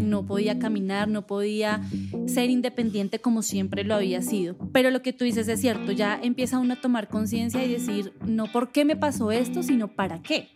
no 0.00 0.26
podía 0.26 0.58
caminar, 0.58 1.08
no 1.08 1.26
podía 1.26 1.82
ser 2.26 2.50
independiente 2.50 3.20
como 3.20 3.42
siempre 3.42 3.84
lo 3.84 3.94
había 3.94 4.22
sido. 4.22 4.56
Pero 4.72 4.90
lo 4.90 5.02
que 5.02 5.12
tú 5.12 5.24
dices 5.24 5.48
es 5.48 5.60
cierto, 5.60 5.92
ya 5.92 6.18
empieza 6.22 6.58
uno 6.58 6.74
a 6.74 6.80
tomar 6.80 7.08
conciencia 7.08 7.64
y 7.64 7.72
decir, 7.72 8.12
no 8.24 8.50
por 8.50 8.72
qué 8.72 8.84
me 8.84 8.96
pasó 8.96 9.30
esto, 9.32 9.62
sino 9.62 9.88
para 9.88 10.22
qué. 10.22 10.48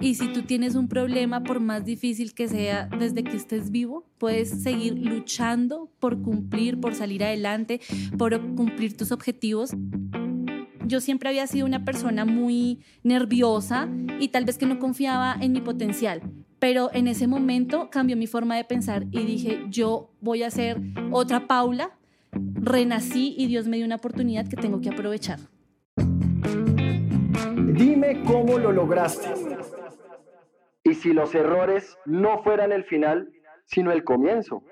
Y 0.00 0.14
si 0.14 0.28
tú 0.28 0.42
tienes 0.42 0.74
un 0.74 0.88
problema, 0.88 1.42
por 1.42 1.58
más 1.58 1.84
difícil 1.84 2.34
que 2.34 2.48
sea, 2.48 2.86
desde 2.86 3.24
que 3.24 3.36
estés 3.36 3.70
vivo, 3.70 4.04
puedes 4.18 4.62
seguir 4.62 4.98
luchando 4.98 5.90
por 5.98 6.20
cumplir, 6.20 6.78
por 6.78 6.94
salir 6.94 7.24
adelante, 7.24 7.80
por 8.18 8.38
cumplir 8.54 8.96
tus 8.96 9.10
objetivos. 9.10 9.70
Yo 10.86 11.00
siempre 11.00 11.28
había 11.28 11.46
sido 11.46 11.66
una 11.66 11.84
persona 11.84 12.24
muy 12.24 12.80
nerviosa 13.02 13.88
y 14.20 14.28
tal 14.28 14.44
vez 14.44 14.58
que 14.58 14.66
no 14.66 14.78
confiaba 14.78 15.36
en 15.40 15.52
mi 15.52 15.60
potencial, 15.60 16.22
pero 16.58 16.90
en 16.92 17.08
ese 17.08 17.26
momento 17.26 17.90
cambió 17.90 18.16
mi 18.16 18.26
forma 18.26 18.56
de 18.56 18.64
pensar 18.64 19.04
y 19.10 19.24
dije, 19.24 19.64
yo 19.68 20.10
voy 20.20 20.42
a 20.42 20.50
ser 20.50 20.80
otra 21.10 21.46
Paula, 21.46 21.98
renací 22.32 23.34
y 23.36 23.46
Dios 23.46 23.66
me 23.68 23.76
dio 23.76 23.86
una 23.86 23.96
oportunidad 23.96 24.48
que 24.48 24.56
tengo 24.56 24.80
que 24.80 24.88
aprovechar. 24.90 25.38
Dime 27.74 28.22
cómo 28.26 28.58
lo 28.58 28.72
lograste. 28.72 29.28
Y 30.82 30.94
si 30.94 31.12
los 31.12 31.34
errores 31.34 31.98
no 32.04 32.42
fueran 32.42 32.72
el 32.72 32.84
final, 32.84 33.30
sino 33.66 33.90
el 33.90 34.04
comienzo. 34.04 34.62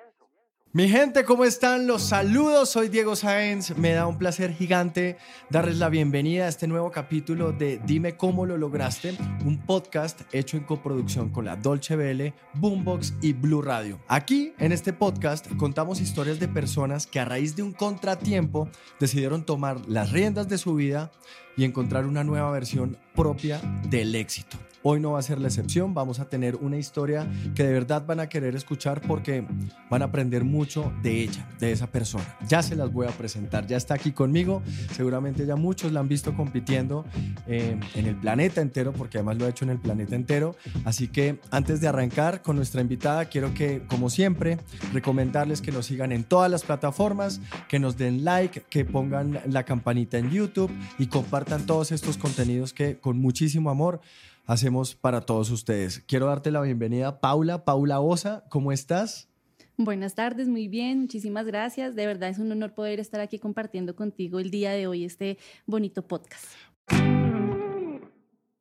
Mi 0.76 0.88
gente, 0.88 1.24
¿cómo 1.24 1.44
están? 1.44 1.86
Los 1.86 2.02
saludos, 2.02 2.70
soy 2.70 2.88
Diego 2.88 3.14
Sáenz. 3.14 3.76
Me 3.76 3.92
da 3.92 4.08
un 4.08 4.18
placer 4.18 4.52
gigante 4.52 5.16
darles 5.48 5.78
la 5.78 5.88
bienvenida 5.88 6.46
a 6.46 6.48
este 6.48 6.66
nuevo 6.66 6.90
capítulo 6.90 7.52
de 7.52 7.80
Dime 7.86 8.16
cómo 8.16 8.44
lo 8.44 8.58
lograste, 8.58 9.16
un 9.44 9.64
podcast 9.64 10.22
hecho 10.32 10.56
en 10.56 10.64
coproducción 10.64 11.28
con 11.28 11.44
la 11.44 11.54
Dolce 11.54 11.94
Vele, 11.94 12.34
Boombox 12.54 13.14
y 13.22 13.34
Blue 13.34 13.62
Radio. 13.62 14.00
Aquí, 14.08 14.52
en 14.58 14.72
este 14.72 14.92
podcast, 14.92 15.46
contamos 15.58 16.00
historias 16.00 16.40
de 16.40 16.48
personas 16.48 17.06
que 17.06 17.20
a 17.20 17.24
raíz 17.24 17.54
de 17.54 17.62
un 17.62 17.72
contratiempo 17.72 18.68
decidieron 18.98 19.46
tomar 19.46 19.80
las 19.86 20.10
riendas 20.10 20.48
de 20.48 20.58
su 20.58 20.74
vida 20.74 21.12
y 21.56 21.64
encontrar 21.64 22.06
una 22.06 22.24
nueva 22.24 22.50
versión 22.50 22.96
propia 23.14 23.60
del 23.88 24.14
éxito. 24.14 24.58
Hoy 24.86 25.00
no 25.00 25.12
va 25.12 25.18
a 25.18 25.22
ser 25.22 25.40
la 25.40 25.48
excepción, 25.48 25.94
vamos 25.94 26.20
a 26.20 26.28
tener 26.28 26.56
una 26.56 26.76
historia 26.76 27.26
que 27.54 27.64
de 27.64 27.72
verdad 27.72 28.04
van 28.04 28.20
a 28.20 28.28
querer 28.28 28.54
escuchar 28.54 29.00
porque 29.00 29.42
van 29.88 30.02
a 30.02 30.04
aprender 30.04 30.44
mucho 30.44 30.92
de 31.02 31.22
ella, 31.22 31.48
de 31.58 31.72
esa 31.72 31.86
persona. 31.86 32.36
Ya 32.46 32.62
se 32.62 32.76
las 32.76 32.92
voy 32.92 33.06
a 33.06 33.10
presentar, 33.10 33.66
ya 33.66 33.78
está 33.78 33.94
aquí 33.94 34.12
conmigo, 34.12 34.62
seguramente 34.92 35.46
ya 35.46 35.56
muchos 35.56 35.90
la 35.90 36.00
han 36.00 36.08
visto 36.08 36.36
compitiendo 36.36 37.06
eh, 37.46 37.80
en 37.94 38.06
el 38.06 38.16
planeta 38.16 38.60
entero, 38.60 38.92
porque 38.92 39.16
además 39.16 39.38
lo 39.38 39.46
ha 39.46 39.48
hecho 39.48 39.64
en 39.64 39.70
el 39.70 39.78
planeta 39.78 40.16
entero. 40.16 40.54
Así 40.84 41.08
que 41.08 41.40
antes 41.50 41.80
de 41.80 41.88
arrancar 41.88 42.42
con 42.42 42.56
nuestra 42.56 42.82
invitada, 42.82 43.24
quiero 43.24 43.54
que, 43.54 43.84
como 43.88 44.10
siempre, 44.10 44.58
recomendarles 44.92 45.62
que 45.62 45.72
nos 45.72 45.86
sigan 45.86 46.12
en 46.12 46.24
todas 46.24 46.50
las 46.50 46.62
plataformas, 46.62 47.40
que 47.70 47.78
nos 47.78 47.96
den 47.96 48.22
like, 48.22 48.64
que 48.68 48.84
pongan 48.84 49.40
la 49.46 49.62
campanita 49.62 50.18
en 50.18 50.30
YouTube 50.30 50.70
y 50.98 51.06
compartan 51.06 51.43
todos 51.44 51.92
estos 51.92 52.16
contenidos 52.16 52.72
que 52.72 52.98
con 52.98 53.18
muchísimo 53.18 53.70
amor 53.70 54.00
hacemos 54.46 54.94
para 54.94 55.20
todos 55.20 55.50
ustedes. 55.50 56.00
Quiero 56.06 56.26
darte 56.26 56.50
la 56.50 56.60
bienvenida, 56.62 57.20
Paula, 57.20 57.64
Paula 57.64 58.00
Osa, 58.00 58.44
¿cómo 58.48 58.72
estás? 58.72 59.28
Buenas 59.76 60.14
tardes, 60.14 60.48
muy 60.48 60.68
bien, 60.68 61.02
muchísimas 61.02 61.46
gracias. 61.46 61.94
De 61.94 62.06
verdad 62.06 62.30
es 62.30 62.38
un 62.38 62.50
honor 62.50 62.74
poder 62.74 62.98
estar 62.98 63.20
aquí 63.20 63.38
compartiendo 63.38 63.94
contigo 63.94 64.38
el 64.38 64.50
día 64.50 64.72
de 64.72 64.86
hoy 64.86 65.04
este 65.04 65.38
bonito 65.66 66.02
podcast. 66.02 66.46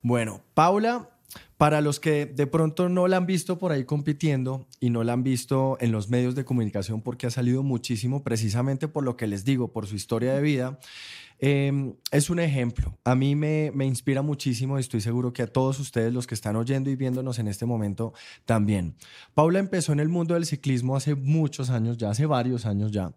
Bueno, 0.02 0.42
Paula, 0.52 1.08
para 1.56 1.80
los 1.80 2.00
que 2.00 2.26
de 2.26 2.46
pronto 2.46 2.88
no 2.88 3.08
la 3.08 3.16
han 3.16 3.26
visto 3.26 3.58
por 3.58 3.72
ahí 3.72 3.84
compitiendo 3.84 4.66
y 4.80 4.90
no 4.90 5.04
la 5.04 5.12
han 5.12 5.22
visto 5.22 5.76
en 5.80 5.92
los 5.92 6.08
medios 6.08 6.34
de 6.34 6.44
comunicación 6.44 7.00
porque 7.00 7.26
ha 7.26 7.30
salido 7.30 7.62
muchísimo 7.62 8.22
precisamente 8.22 8.88
por 8.88 9.04
lo 9.04 9.16
que 9.16 9.26
les 9.26 9.44
digo, 9.44 9.72
por 9.72 9.86
su 9.86 9.96
historia 9.96 10.34
de 10.34 10.42
vida, 10.42 10.78
Em, 11.46 11.94
es 12.10 12.30
un 12.30 12.38
ejemplo. 12.38 12.96
A 13.04 13.14
mí 13.14 13.34
me, 13.34 13.70
me 13.74 13.84
inspira 13.84 14.22
muchísimo 14.22 14.78
y 14.78 14.80
estoy 14.80 15.00
seguro 15.00 15.32
que 15.32 15.42
a 15.42 15.46
todos 15.46 15.78
ustedes, 15.80 16.12
los 16.12 16.26
que 16.26 16.34
están 16.34 16.56
oyendo 16.56 16.90
y 16.90 16.96
viéndonos 16.96 17.38
en 17.38 17.48
este 17.48 17.66
momento, 17.66 18.12
también. 18.44 18.94
Paula 19.34 19.58
empezó 19.58 19.92
en 19.92 20.00
el 20.00 20.08
mundo 20.08 20.34
del 20.34 20.46
ciclismo 20.46 20.96
hace 20.96 21.14
muchos 21.14 21.70
años, 21.70 21.98
ya 21.98 22.10
hace 22.10 22.26
varios 22.26 22.66
años 22.66 22.92
ya, 22.92 23.12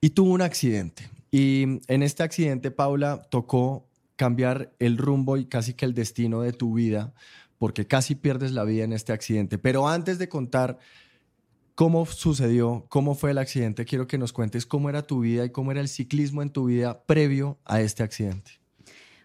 y 0.00 0.10
tuvo 0.10 0.32
un 0.32 0.42
accidente. 0.42 1.08
Y 1.30 1.80
en 1.88 2.02
este 2.02 2.22
accidente, 2.22 2.70
Paula, 2.70 3.22
tocó 3.30 3.86
cambiar 4.16 4.72
el 4.78 4.96
rumbo 4.96 5.36
y 5.36 5.44
casi 5.44 5.74
que 5.74 5.84
el 5.84 5.94
destino 5.94 6.40
de 6.40 6.52
tu 6.52 6.74
vida, 6.74 7.12
porque 7.58 7.86
casi 7.86 8.14
pierdes 8.14 8.52
la 8.52 8.64
vida 8.64 8.84
en 8.84 8.92
este 8.92 9.12
accidente. 9.12 9.58
Pero 9.58 9.88
antes 9.88 10.18
de 10.18 10.28
contar 10.28 10.78
¿Cómo 11.78 12.04
sucedió? 12.06 12.86
¿Cómo 12.88 13.14
fue 13.14 13.30
el 13.30 13.38
accidente? 13.38 13.84
Quiero 13.84 14.08
que 14.08 14.18
nos 14.18 14.32
cuentes 14.32 14.66
cómo 14.66 14.88
era 14.88 15.02
tu 15.02 15.20
vida 15.20 15.44
y 15.44 15.50
cómo 15.50 15.70
era 15.70 15.80
el 15.80 15.86
ciclismo 15.86 16.42
en 16.42 16.50
tu 16.50 16.64
vida 16.64 17.04
previo 17.06 17.56
a 17.64 17.80
este 17.80 18.02
accidente. 18.02 18.50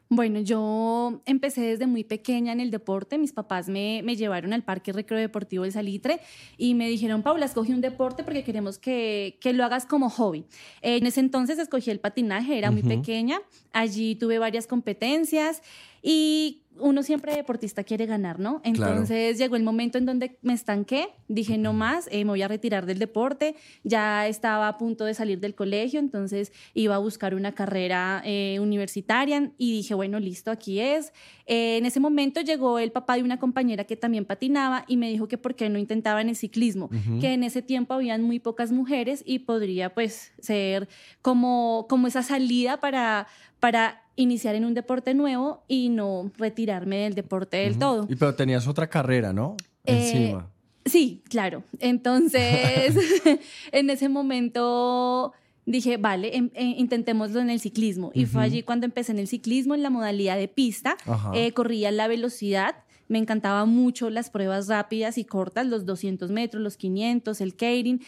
Bueno, 0.08 0.40
yo 0.40 1.24
empecé 1.26 1.62
desde 1.62 1.88
muy 1.88 2.04
pequeña 2.04 2.52
en 2.52 2.60
el 2.60 2.70
deporte. 2.70 3.18
Mis 3.18 3.34
papás 3.34 3.70
me, 3.70 4.04
llevaron 4.04 4.54
al 4.54 4.62
Parque 4.62 4.94
Recreo 4.94 5.20
Deportivo 5.20 5.64
del 5.64 5.72
Salitre 5.72 6.20
y 6.56 6.76
me 6.76 6.88
dijeron, 6.88 7.24
Paula, 7.24 7.48
escogí 7.48 7.74
un 7.74 7.82
deporte 7.82 8.24
porque 8.24 8.44
queremos 8.44 8.78
que, 8.78 9.40
lo 9.44 9.66
hagas 9.66 9.88
como 9.88 10.12
hobby. 10.12 10.46
En 10.84 11.08
ese 11.08 11.22
entonces 11.22 11.58
escogí 11.58 11.90
el 11.90 12.00
patinaje, 12.00 12.56
era 12.56 12.70
muy 12.70 12.84
pequeña. 12.84 13.40
Allí 13.72 14.14
tuve 14.14 14.38
varias 14.38 14.68
competencias 14.68 15.64
y 16.04 16.64
uno 16.80 17.04
siempre 17.04 17.36
deportista 17.36 17.84
quiere 17.84 18.06
ganar, 18.06 18.40
¿no? 18.40 18.60
Entonces 18.64 19.38
llegó 19.38 19.56
el 19.56 19.64
momento 19.64 19.98
en 19.98 20.06
donde 20.06 20.38
me 20.42 20.54
estanqué, 20.54 21.10
dije 21.28 21.58
no 21.58 21.72
más, 21.74 22.08
eh, 22.12 22.26
me 22.26 22.32
voy 22.32 22.42
a 22.42 22.48
retirar 22.48 22.86
del 22.86 23.00
deporte, 23.00 23.56
ya 23.84 24.28
estaba 24.28 24.68
a 24.68 24.78
punto 24.78 25.06
de 25.06 25.14
salir 25.14 25.40
del 25.40 25.56
colegio, 25.56 26.00
entonces 26.00 26.52
iba 26.74 26.96
a 26.96 26.98
buscar 26.98 27.36
una 27.36 27.54
carrera 27.54 28.22
eh, 28.26 28.60
universitaria 28.60 29.52
y 29.58 29.72
dije, 29.72 29.94
bueno, 29.94 30.20
listo, 30.20 30.52
aquí 30.52 30.80
es. 30.80 31.14
Eh, 31.46 31.78
en 31.78 31.86
ese 31.86 32.00
momento 32.00 32.42
llegó 32.42 32.80
el 32.80 32.92
papá 32.92 33.16
de 33.16 33.24
una 33.24 33.40
compañera 33.40 33.84
que 33.84 33.96
también 33.96 34.26
patinaba 34.26 34.86
y 34.88 34.98
me 34.98 35.10
dijo 35.10 35.28
que 35.28 35.38
por 35.38 35.56
qué 35.56 35.70
no 35.70 35.78
intentaba 35.78 36.22
en 36.22 36.30
el 36.30 36.36
ciclismo, 36.36 36.90
que 37.20 37.34
en 37.34 37.44
ese 37.44 37.62
tiempo 37.62 37.94
habían 37.94 38.24
muy 38.24 38.40
pocas 38.40 38.72
mujeres 38.72 39.24
y 39.26 39.40
podría 39.40 39.94
pues 39.94 40.32
ser 40.40 40.88
como, 41.22 41.86
como 41.90 42.08
esa 42.08 42.24
salida 42.24 42.80
para, 42.80 43.28
para 43.60 44.03
iniciar 44.16 44.56
en 44.56 44.66
un 44.66 44.74
deporte 44.74 45.14
nuevo 45.14 45.64
y 45.68 45.90
no 45.90 46.32
retirarme 46.38 46.98
del 46.98 47.16
deporte 47.16 47.58
del 47.58 47.78
todo. 47.78 48.06
Y 48.10 48.16
pero 48.16 48.36
tenías 48.36 48.68
otra 48.68 48.88
carrera, 48.88 49.34
¿no? 49.34 49.58
Eh, 49.86 50.12
Encima. 50.14 50.50
Sí, 50.86 51.22
claro. 51.30 51.64
Entonces, 51.80 52.96
en 53.72 53.90
ese 53.90 54.10
momento 54.10 55.34
dije, 55.66 55.98
vale, 55.98 56.36
em, 56.36 56.50
eh, 56.54 56.76
intentémoslo 56.78 57.40
en 57.40 57.50
el 57.50 57.60
ciclismo. 57.60 58.12
Y 58.14 58.26
fue 58.26 58.44
allí 58.44 58.64
cuando 58.64 58.86
empecé 58.86 59.12
en 59.14 59.20
el 59.20 59.28
ciclismo, 59.28 59.76
en 59.76 59.84
la 59.84 59.90
modalidad 59.90 60.38
de 60.38 60.48
pista. 60.48 60.98
Eh, 61.34 61.52
corría 61.54 61.92
la 61.92 62.08
velocidad. 62.08 62.76
Me 63.08 63.18
encantaban 63.18 63.70
mucho 63.70 64.10
las 64.10 64.30
pruebas 64.30 64.68
rápidas 64.68 65.18
y 65.18 65.26
cortas, 65.26 65.68
los 65.68 65.86
200 65.86 66.32
metros, 66.32 66.62
los 66.62 66.78
500, 66.78 67.42
el 67.42 67.56
Keirin. 67.56 68.02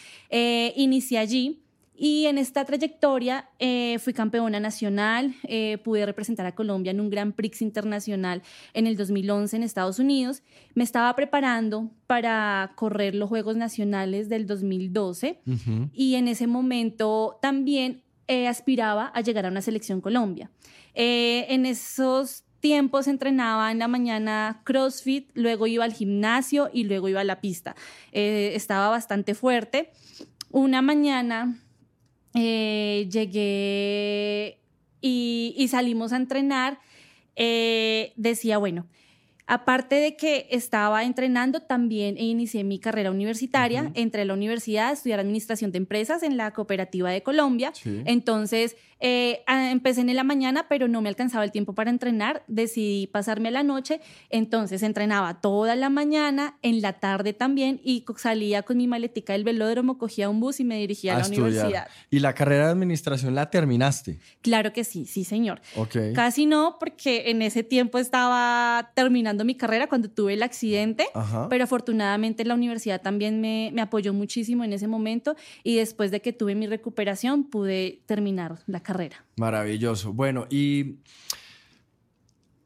inicié 0.76 1.18
allí. 1.18 1.62
Y 1.98 2.26
en 2.26 2.38
esta 2.38 2.66
trayectoria 2.66 3.50
eh, 3.58 3.98
fui 4.00 4.12
campeona 4.12 4.60
nacional, 4.60 5.34
eh, 5.44 5.78
pude 5.78 6.06
representar 6.06 6.46
a 6.46 6.54
Colombia 6.54 6.92
en 6.92 7.00
un 7.00 7.10
Grand 7.10 7.34
Prix 7.34 7.62
internacional 7.62 8.42
en 8.74 8.86
el 8.86 8.98
2011 8.98 9.56
en 9.56 9.64
Estados 9.64 10.00
Unidos. 10.00 10.44
Me 10.74 10.84
estaba 10.84 11.16
preparando 11.16 11.90
para 12.06 12.74
correr 12.76 13.16
los 13.16 13.30
Juegos 13.30 13.56
Nacionales 13.56 14.28
del 14.28 14.46
2012 14.46 15.40
y 15.94 16.16
en 16.16 16.28
ese 16.28 16.48
momento 16.48 17.38
también 17.42 18.02
eh, 18.28 18.48
aspiraba 18.48 19.08
a 19.08 19.22
llegar 19.22 19.46
a 19.46 19.50
una 19.50 19.62
selección 19.62 20.02
Colombia. 20.02 20.52
en 20.94 21.66
esos 21.66 22.44
tiempos 22.60 23.08
entrenaba 23.08 23.72
en 23.72 23.80
la 23.80 23.88
mañana 23.88 24.62
CrossFit, 24.66 25.30
luego 25.34 25.68
iba 25.68 25.86
al 25.86 25.94
gimnasio 25.94 26.70
y 26.74 26.84
luego 26.84 27.08
iba 27.08 27.22
a 27.22 27.24
la 27.24 27.40
pista. 27.40 27.76
estaba 28.12 28.90
bastante 28.90 29.34
fuerte. 29.34 29.92
Una 30.52 30.82
mañana 30.82 31.60
eh, 32.36 33.08
llegué 33.10 34.60
y, 35.02 35.68
salimos 35.70 36.14
a 36.14 36.18
entrenar, 36.18 36.80
eh, 37.36 38.14
decía, 38.16 38.58
bueno, 38.58 38.88
aparte 39.48 39.96
de 39.96 40.16
que 40.16 40.48
estaba 40.52 41.04
entrenando, 41.04 41.60
también 41.62 42.18
inicié 42.18 42.64
mi 42.64 42.80
carrera 42.80 43.12
universitaria. 43.12 43.92
Entré 43.94 44.24
a 44.24 44.26
la 44.26 44.34
universidad 44.34 44.90
a 44.90 44.92
estudiar 44.94 45.20
administración 45.20 45.72
de 45.72 45.78
empresas 45.78 46.24
en 46.24 46.38
la 46.38 46.52
cooperativa 46.52 47.10
de 47.12 47.24
Colombia. 47.24 47.72
Entonces, 48.06 48.76
eh, 49.00 49.44
empecé 49.48 50.02
en 50.02 50.16
la 50.16 50.24
mañana, 50.24 50.68
pero 50.70 50.88
no 50.88 51.02
me 51.02 51.10
alcanzaba 51.10 51.44
el 51.44 51.52
tiempo 51.52 51.74
para 51.74 51.90
entrenar. 51.90 52.44
Decidí 52.48 53.08
pasarme 53.08 53.50
a 53.50 53.52
la 53.52 53.64
noche. 53.64 54.00
Entonces 54.30 54.84
entrenaba 54.84 55.42
toda 55.42 55.76
la 55.76 55.90
mañana, 55.90 56.58
en 56.62 56.82
la 56.82 56.94
tarde 56.94 57.34
también, 57.34 57.80
y 57.84 58.06
salía 58.18 58.64
con 58.64 58.78
mi 58.78 58.88
maletica 58.88 59.34
del 59.34 59.44
velódromo, 59.44 59.98
cogía 59.98 60.30
un 60.30 60.40
bus 60.40 60.60
y 60.60 60.64
me 60.64 60.78
dirigía 60.80 61.16
a, 61.16 61.20
la 61.20 61.28
universidad. 61.28 61.88
¿Y 62.10 62.20
la 62.20 62.34
carrera 62.34 62.66
de 62.66 62.72
administración 62.72 63.36
la 63.36 63.50
terminaste? 63.50 64.20
Claro 64.42 64.74
que 64.74 64.84
sí, 64.84 65.06
sí, 65.06 65.24
señor. 65.24 65.62
Casi 66.14 66.46
no, 66.46 66.78
porque 66.80 67.30
en 67.30 67.42
ese 67.42 67.64
tiempo 67.64 68.00
estaba 68.00 68.92
terminando 68.96 69.35
terminando 69.36 69.46
mi 69.46 69.56
carrera 69.56 69.88
cuando 69.88 70.10
tuve 70.10 70.34
el 70.34 70.44
accidente, 70.44 71.08
Ajá. 71.14 71.48
pero 71.50 71.64
afortunadamente 71.64 72.46
la 72.46 72.54
universidad 72.54 73.02
también 73.02 73.42
me, 73.42 73.72
me 73.74 73.82
apoyó 73.82 74.14
muchísimo 74.14 74.64
en 74.64 74.74
ese 74.74 74.88
momento 74.88 75.36
y 75.64 75.76
después 75.76 76.12
de 76.12 76.22
que 76.22 76.34
tuve 76.34 76.56
mi 76.56 76.68
recuperación 76.68 77.44
pude 77.44 78.02
terminar 78.06 78.60
la 78.68 78.82
carrera. 78.82 79.26
Maravilloso. 79.38 80.14
Bueno, 80.14 80.48
y 80.50 80.96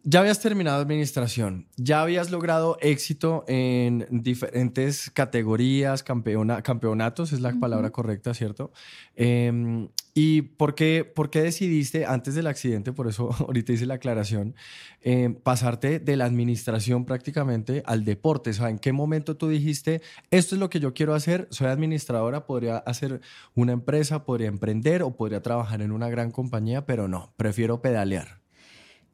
ya 0.09 0.21
habías 0.21 0.39
terminado 0.39 0.81
administración, 0.81 1.67
ya 1.77 2.01
habías 2.01 2.31
logrado 2.31 2.77
éxito 2.81 3.45
en 3.47 4.07
diferentes 4.09 5.11
categorías, 5.11 6.03
campeona- 6.03 6.63
campeonatos, 6.63 7.31
es 7.31 7.41
la 7.41 7.53
palabra 7.59 7.91
correcta, 7.91 8.33
¿cierto? 8.33 8.71
Em, 9.15 9.89
¿Y 10.15 10.41
por 10.41 10.73
qué, 10.73 11.05
por 11.05 11.29
qué 11.29 11.43
decidiste, 11.43 12.07
antes 12.07 12.33
del 12.33 12.47
accidente, 12.47 12.91
por 12.91 13.07
eso 13.07 13.29
ahorita 13.39 13.71
hice 13.71 13.85
la 13.85 13.93
aclaración, 13.95 14.55
em, 15.01 15.35
pasarte 15.35 15.99
de 15.99 16.17
la 16.17 16.25
administración 16.25 17.05
prácticamente 17.05 17.83
al 17.85 18.03
deporte? 18.03 18.49
O 18.49 18.53
sea, 18.53 18.69
¿en 18.71 18.79
qué 18.79 18.91
momento 18.91 19.37
tú 19.37 19.47
dijiste, 19.47 20.01
esto 20.31 20.55
es 20.55 20.59
lo 20.59 20.71
que 20.71 20.79
yo 20.79 20.95
quiero 20.95 21.13
hacer, 21.13 21.47
soy 21.51 21.67
administradora, 21.67 22.47
podría 22.47 22.77
hacer 22.77 23.21
una 23.53 23.73
empresa, 23.73 24.25
podría 24.25 24.47
emprender 24.47 25.03
o 25.03 25.15
podría 25.15 25.43
trabajar 25.43 25.83
en 25.83 25.91
una 25.91 26.09
gran 26.09 26.31
compañía, 26.31 26.87
pero 26.87 27.07
no, 27.07 27.31
prefiero 27.37 27.81
pedalear? 27.83 28.39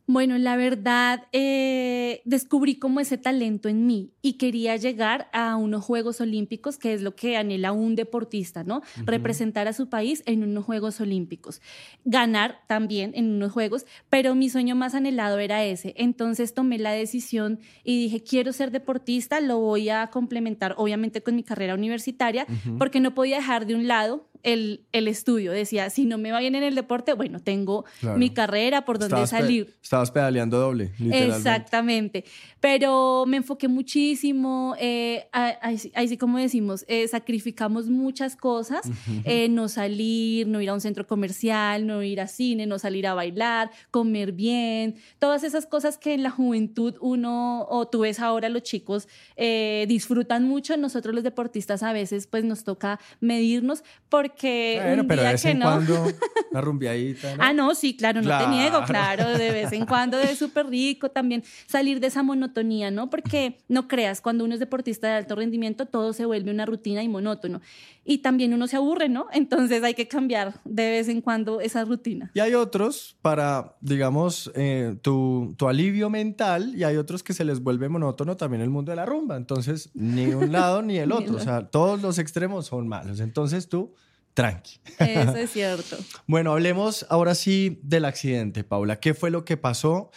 Bueno, 0.07 0.37
la 0.37 0.55
verdad, 0.55 1.23
eh, 1.31 2.21
descubrí 2.25 2.75
como 2.75 2.99
ese 2.99 3.17
talento 3.17 3.69
en 3.69 3.87
mí 3.87 4.13
y 4.21 4.33
quería 4.33 4.75
llegar 4.75 5.29
a 5.33 5.55
unos 5.55 5.83
Juegos 5.83 6.21
Olímpicos, 6.21 6.77
que 6.77 6.93
es 6.93 7.01
lo 7.01 7.15
que 7.15 7.37
anhela 7.37 7.71
un 7.71 7.95
deportista, 7.95 8.63
¿no? 8.63 8.83
Representar 9.05 9.67
a 9.67 9.73
su 9.73 9.89
país 9.89 10.21
en 10.27 10.43
unos 10.43 10.63
Juegos 10.63 11.01
Olímpicos. 11.01 11.59
Ganar 12.03 12.59
también 12.67 13.13
en 13.15 13.31
unos 13.31 13.51
Juegos, 13.51 13.87
pero 14.09 14.35
mi 14.35 14.49
sueño 14.49 14.75
más 14.75 14.93
anhelado 14.93 15.39
era 15.39 15.63
ese. 15.63 15.95
Entonces 15.97 16.53
tomé 16.53 16.77
la 16.77 16.91
decisión 16.91 17.59
y 17.83 17.99
dije, 18.03 18.23
quiero 18.23 18.53
ser 18.53 18.69
deportista, 18.69 19.39
lo 19.39 19.59
voy 19.59 19.89
a 19.89 20.07
complementar 20.07 20.75
obviamente 20.77 21.23
con 21.23 21.35
mi 21.35 21.43
carrera 21.43 21.73
universitaria, 21.73 22.45
porque 22.77 22.99
no 22.99 23.15
podía 23.15 23.37
dejar 23.37 23.65
de 23.65 23.73
un 23.73 23.87
lado 23.87 24.29
el, 24.45 24.85
el 24.93 25.07
estudio. 25.09 25.51
Decía, 25.51 25.89
si 25.89 26.05
no 26.05 26.17
me 26.17 26.31
va 26.31 26.39
bien 26.39 26.55
en 26.55 26.63
el 26.63 26.75
deporte, 26.75 27.13
bueno, 27.13 27.39
tengo 27.41 27.83
Claro. 27.99 28.17
mi 28.17 28.29
carrera 28.29 28.85
por 28.85 28.99
donde 28.99 29.15
Estabas 29.21 29.31
pe- 29.31 29.37
salir. 29.37 29.75
estabas 29.83 30.11
pedaleando 30.11 30.57
doble, 30.59 30.91
literalmente. 30.99 31.35
Exactamente. 31.35 32.23
Pero 32.61 33.25
me 33.27 33.37
enfoqué 33.37 33.67
muchísimo, 33.67 34.75
eh, 34.79 35.27
ahí, 35.31 35.77
sí- 36.07 36.17
como 36.17 36.37
decimos, 36.37 36.85
eh, 36.87 37.07
sacrificamos 37.07 37.87
muchas 37.89 38.35
cosas, 38.35 38.89
eh, 39.23 39.49
no 39.49 39.67
salir, 39.67 40.47
no 40.47 40.61
ir 40.61 40.69
a 40.69 40.73
un 40.73 40.81
centro 40.81 41.05
comercial, 41.07 41.85
no 41.87 42.01
ir 42.03 42.21
a 42.21 42.27
cine, 42.27 42.65
no 42.67 42.79
salir 42.79 43.07
a 43.07 43.13
bailar, 43.13 43.71
comer 43.91 44.31
bien, 44.31 44.95
todas 45.19 45.43
esas 45.43 45.65
cosas 45.65 45.97
que 45.97 46.13
en 46.13 46.23
la 46.23 46.29
juventud 46.29 46.95
uno, 47.01 47.65
o 47.69 47.87
tú 47.87 47.99
ves 47.99 48.19
ahora 48.19 48.49
los 48.49 48.63
chicos, 48.63 49.07
eh, 49.35 49.85
disfrutan 49.87 50.43
mucho, 50.43 50.77
nosotros 50.77 51.13
los 51.15 51.23
deportistas 51.23 51.83
a 51.83 51.93
veces 51.93 52.27
pues 52.27 52.43
nos 52.43 52.63
toca 52.63 52.99
medirnos 53.19 53.83
porque 54.09 54.34
Bueno, 54.41 55.01
un 55.03 55.07
pero 55.07 55.21
de 55.21 55.27
día 55.27 55.31
vez 55.33 55.41
que 55.41 55.49
en 55.51 55.59
no... 55.59 55.65
cuando, 55.65 56.07
una 56.51 56.61
rumbiadita, 56.61 57.35
¿no? 57.35 57.43
Ah, 57.43 57.53
no, 57.53 57.75
sí, 57.75 57.95
claro, 57.95 58.21
no 58.21 58.37
te 58.37 58.47
niego, 58.47 58.83
Claro. 58.85 58.85
claro, 58.85 59.37
de 59.37 59.51
vez 59.51 59.71
en 59.73 59.85
cuando 59.85 60.19
es 60.19 60.37
súper 60.37 60.67
rico 60.67 61.09
también 61.09 61.43
salir 61.67 61.99
de 61.99 62.07
esa 62.07 62.23
monotonía, 62.23 62.91
¿no? 62.91 63.09
Porque 63.09 63.57
no 63.67 63.87
creas, 63.87 64.21
cuando 64.21 64.43
uno 64.45 64.53
es 64.53 64.59
deportista 64.59 65.07
de 65.07 65.13
alto 65.13 65.35
rendimiento, 65.35 65.85
todo 65.85 66.13
se 66.13 66.25
vuelve 66.25 66.51
una 66.51 66.65
rutina 66.65 67.03
y 67.03 67.07
monótono. 67.07 67.61
Y 68.07 68.19
también 68.19 68.53
uno 68.53 68.67
se 68.67 68.75
aburre, 68.75 69.09
¿no? 69.09 69.27
Entonces 69.33 69.83
hay 69.83 69.95
que 69.95 70.07
cambiar 70.07 70.53
de 70.63 70.89
vez 70.89 71.07
en 71.07 71.21
cuando 71.21 71.59
esa 71.59 71.83
rutina. 71.85 72.29
Y 72.35 72.39
hay 72.39 72.53
otros 72.53 73.17
para, 73.21 73.75
digamos, 73.81 74.51
eh, 74.55 74.95
tu, 75.01 75.55
tu 75.57 75.67
alivio 75.67 76.09
mental 76.11 76.73
y 76.75 76.83
hay 76.83 76.97
otros 76.97 77.23
que 77.23 77.33
se 77.33 77.43
les 77.43 77.61
vuelve 77.61 77.89
monótono 77.89 78.37
también 78.37 78.61
el 78.61 78.69
mundo 78.69 78.91
de 78.91 78.95
la 78.97 79.05
rumba. 79.07 79.37
Entonces, 79.37 79.89
ni 79.95 80.27
un 80.27 80.51
lado 80.51 80.81
Ni 80.81 80.97
el 80.97 81.11
otro. 81.11 81.35
O 81.35 81.39
sea, 81.39 81.67
todos 81.67 82.01
los 82.01 82.19
extremos 82.19 82.67
son 82.67 82.87
malos. 82.87 83.19
Entonces, 83.19 83.69
tú, 83.69 83.93
tranqui. 84.35 84.79
Eso 84.99 85.35
es 85.35 85.49
cierto. 85.53 85.97
Bueno, 86.27 86.51
hablemos 86.51 87.07
ahora 87.09 87.33
sí 87.33 87.79
del 87.81 88.05
accidente, 88.05 88.63
Paula. 88.63 88.99
¿Qué 88.99 89.15
fue 89.15 89.31
lo 89.31 89.43
que 89.43 89.57
pasó 89.57 90.11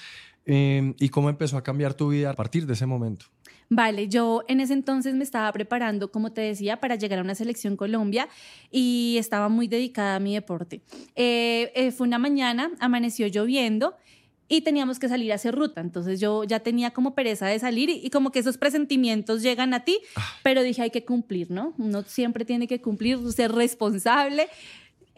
eh, 0.44 0.93
y 0.99 1.09
cómo 1.09 1.31
empezó 1.31 1.56
a 1.56 1.62
cambiar 1.62 1.94
tu 1.94 2.09
vida 2.11 2.31
a 2.31 2.35
partir 2.35 2.67
de 2.67 2.75
ese 2.75 2.85
momento? 2.85 3.26
Vale, 3.70 4.09
yo 4.09 4.44
en 4.49 4.61
ese 4.61 4.73
entonces 4.73 5.15
me 5.15 5.25
estaba 5.25 5.53
preparando, 5.53 6.11
como 6.11 6.32
te 6.32 6.41
decía, 6.41 6.81
para 6.81 6.97
llegar 6.97 7.19
a 7.19 7.23
una 7.23 7.35
selección 7.35 7.76
Colombia 7.76 8.29
y 8.70 9.17
estaba 9.19 9.49
muy 9.49 9.69
dedicada 9.69 10.17
a 10.17 10.21
mi 10.21 10.35
deporte. 10.35 10.81
Eh, 11.17 11.71
eh, 11.75 11.93
fue 11.93 12.06
una 12.06 12.19
mañana, 12.19 12.71
amaneció 12.81 13.26
lloviendo 13.26 13.94
y 14.49 14.62
teníamos 14.62 14.99
que 14.99 15.09
salir 15.09 15.33
a 15.33 15.35
hacer 15.35 15.55
ruta. 15.55 15.81
Entonces 15.81 16.21
yo 16.21 16.45
ya 16.45 16.61
tenía 16.61 16.91
como 16.93 17.15
pereza 17.15 17.47
de 17.47 17.59
salir 17.59 17.91
y, 17.91 18.00
y 18.03 18.11
como 18.11 18.31
que 18.31 18.39
esos 18.39 18.56
presentimientos 18.56 19.43
llegan 19.43 19.75
a 19.75 19.85
ti, 19.85 19.99
pero 20.43 20.62
dije 20.62 20.83
hay 20.83 20.91
que 20.91 21.05
cumplir, 21.05 21.50
¿no? 21.50 21.75
Uno 21.79 22.03
siempre 22.03 22.45
tiene 22.45 22.67
que 22.67 22.81
cumplir, 22.81 23.19
ser 23.33 23.53
responsable. 23.53 24.49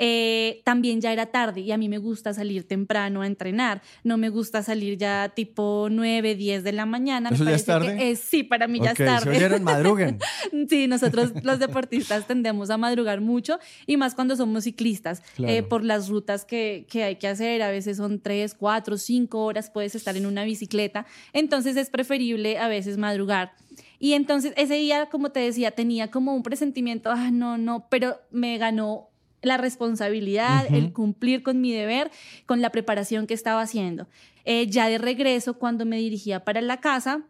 Eh, 0.03 0.63
también 0.65 1.03
ya 1.03 1.13
era 1.13 1.27
tarde 1.27 1.61
y 1.61 1.73
a 1.73 1.77
mí 1.77 1.87
me 1.91 1.99
gusta 1.99 2.33
salir 2.33 2.67
temprano 2.67 3.21
a 3.21 3.27
entrenar. 3.27 3.83
No 4.03 4.17
me 4.17 4.31
gusta 4.31 4.63
salir 4.63 4.97
ya 4.97 5.31
tipo 5.37 5.89
9, 5.91 6.35
10 6.37 6.65
de 6.65 6.73
la 6.73 6.87
mañana. 6.87 7.29
Me 7.29 7.37
¿Eso 7.37 7.45
ya 7.45 7.51
es 7.55 7.65
parece 7.65 7.87
que 7.87 7.93
tarde? 7.97 8.11
es- 8.13 8.21
sí, 8.21 8.43
para 8.43 8.67
mí 8.67 8.81
ya 8.81 8.93
es 8.93 8.97
¿se 8.97 9.05
tarde. 9.05 9.61
Madruguen. 9.61 10.19
Sí, 10.71 10.87
nosotros 10.87 11.33
los 11.43 11.59
deportistas 11.59 12.27
tendemos 12.27 12.71
a 12.71 12.79
madrugar 12.79 13.21
mucho 13.21 13.59
y 13.87 13.97
más 13.99 14.15
cuando 14.15 14.37
somos 14.37 14.65
ciclistas, 14.65 15.21
Claro. 15.37 15.53
eh, 15.53 15.63
por 15.63 15.85
las 15.85 16.09
rutas 16.09 16.45
que, 16.47 16.87
que 16.89 17.05
hay 17.05 17.17
que 17.17 17.29
hacer. 17.29 17.61
A 17.63 17.71
veces 17.71 17.99
son 17.99 18.21
tres, 18.21 18.55
cuatro, 18.55 18.97
cinco 18.97 19.45
horas, 19.45 19.69
puedes 19.71 19.95
estar 19.95 20.17
en 20.17 20.25
una 20.25 20.45
bicicleta. 20.45 21.05
Entonces 21.35 21.77
es 21.77 21.91
preferible 21.91 22.57
a 22.59 22.69
veces 22.69 22.97
madrugar. 22.97 23.53
Y 23.99 24.15
entonces 24.15 24.55
ese 24.57 24.75
día, 24.75 25.07
como 25.11 25.31
te 25.31 25.41
decía, 25.41 25.73
tenía 25.73 26.11
como 26.11 26.35
un 26.35 26.43
presentimiento, 26.43 27.11
ah, 27.11 27.31
no, 27.31 27.59
no, 27.59 27.87
pero 27.91 28.17
me 28.31 28.57
ganó 28.57 29.10
la 29.43 29.57
responsabilidad, 29.57 30.67
el 30.75 30.93
cumplir 30.93 31.43
con 31.43 31.61
mi 31.61 31.73
deber, 31.73 32.11
con 32.47 32.61
la 32.61 32.71
preparación 32.71 33.27
que 33.27 33.35
estaba 33.35 33.63
haciendo. 33.63 34.07
Eh, 34.45 34.67
ya 34.69 34.89
de 34.89 34.99
regreso, 34.99 35.55
cuando 35.59 35.85
me 35.87 35.97
dirigía 35.99 36.45
para 36.45 36.61
la 36.61 36.79
casa, 36.81 37.23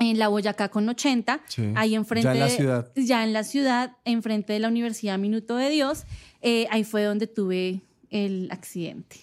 en 0.00 0.18
la 0.18 0.26
Boyacá 0.28 0.70
con 0.70 0.88
80, 0.88 1.40
Sí. 1.46 1.62
ahí 1.76 1.94
enfrente 1.94 2.26
Ya 2.26 2.32
en 2.34 2.38
la 2.40 2.44
de- 2.46 2.50
ciudad. 2.50 2.92
ya 2.96 3.24
en 3.24 3.32
la 3.32 3.44
ciudad, 3.44 3.92
enfrente 4.04 4.52
de 4.52 4.58
la 4.58 4.68
Universidad 4.68 5.18
Minuto 5.18 5.56
de 5.56 5.70
Dios, 5.70 6.04
eh, 6.42 6.66
ahí 6.70 6.82
fue 6.82 7.04
donde 7.04 7.28
tuve 7.28 7.82
el 8.10 8.48
accidente. 8.50 9.16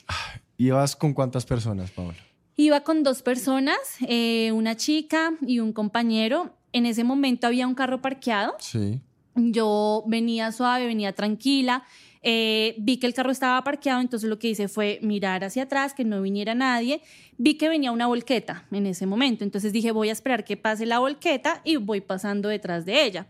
¿Ibas 0.57 0.95
con 0.95 1.13
cuántas 1.13 1.45
personas, 1.45 1.91
Paula? 1.91 2.15
Iba 2.55 2.81
con 2.81 3.03
dos 3.03 3.21
personas, 3.21 3.77
eh, 4.07 4.51
una 4.53 4.75
chica 4.77 5.33
y 5.45 5.59
un 5.59 5.73
compañero. 5.73 6.55
En 6.73 6.85
ese 6.85 7.03
momento 7.03 7.47
había 7.47 7.67
un 7.67 7.75
carro 7.75 8.01
parqueado. 8.01 8.55
Sí. 8.59 9.01
Yo 9.35 10.03
venía 10.07 10.51
suave, 10.51 10.85
venía 10.85 11.13
tranquila. 11.13 11.83
Eh, 12.23 12.75
vi 12.77 12.97
que 12.97 13.07
el 13.07 13.13
carro 13.13 13.31
estaba 13.31 13.63
parqueado, 13.63 13.99
entonces 13.99 14.29
lo 14.29 14.37
que 14.37 14.49
hice 14.49 14.67
fue 14.67 14.99
mirar 15.01 15.43
hacia 15.43 15.63
atrás, 15.63 15.93
que 15.93 16.03
no 16.03 16.21
viniera 16.21 16.53
nadie. 16.53 17.01
Vi 17.37 17.55
que 17.55 17.69
venía 17.69 17.91
una 17.91 18.07
volqueta 18.07 18.65
en 18.71 18.85
ese 18.85 19.05
momento, 19.05 19.43
entonces 19.43 19.73
dije 19.73 19.91
voy 19.91 20.09
a 20.09 20.11
esperar 20.11 20.43
que 20.43 20.57
pase 20.57 20.85
la 20.85 20.99
volqueta 20.99 21.61
y 21.63 21.77
voy 21.77 22.01
pasando 22.01 22.49
detrás 22.49 22.85
de 22.85 23.03
ella. 23.03 23.27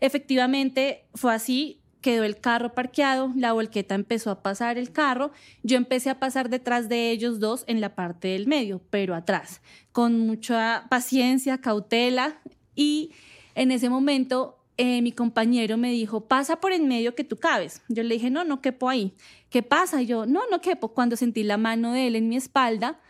Efectivamente 0.00 1.06
fue 1.14 1.32
así, 1.32 1.80
quedó 2.02 2.24
el 2.24 2.38
carro 2.38 2.74
parqueado, 2.74 3.32
la 3.34 3.54
volqueta 3.54 3.94
empezó 3.94 4.30
a 4.30 4.42
pasar 4.42 4.76
el 4.76 4.92
carro, 4.92 5.30
yo 5.62 5.78
empecé 5.78 6.10
a 6.10 6.18
pasar 6.18 6.50
detrás 6.50 6.90
de 6.90 7.10
ellos 7.10 7.40
dos 7.40 7.64
en 7.66 7.80
la 7.80 7.94
parte 7.94 8.28
del 8.28 8.46
medio, 8.46 8.82
pero 8.90 9.14
atrás, 9.14 9.62
con 9.90 10.20
mucha 10.26 10.86
paciencia, 10.90 11.62
cautela 11.62 12.42
y 12.74 13.12
en 13.54 13.70
ese 13.70 13.88
momento 13.88 14.63
eh, 14.76 15.02
mi 15.02 15.12
compañero 15.12 15.76
me 15.76 15.90
dijo, 15.90 16.26
pasa 16.26 16.56
por 16.56 16.72
en 16.72 16.88
medio 16.88 17.14
que 17.14 17.24
tú 17.24 17.36
cabes. 17.36 17.82
Yo 17.88 18.02
le 18.02 18.14
dije, 18.14 18.30
no, 18.30 18.44
no 18.44 18.60
quepo 18.60 18.88
ahí. 18.88 19.14
¿Qué 19.50 19.62
pasa? 19.62 20.02
Y 20.02 20.06
yo, 20.06 20.26
no, 20.26 20.42
no 20.50 20.60
quepo. 20.60 20.88
Cuando 20.88 21.16
sentí 21.16 21.44
la 21.44 21.56
mano 21.56 21.92
de 21.92 22.08
él 22.08 22.16
en 22.16 22.28
mi 22.28 22.36
espalda, 22.36 23.00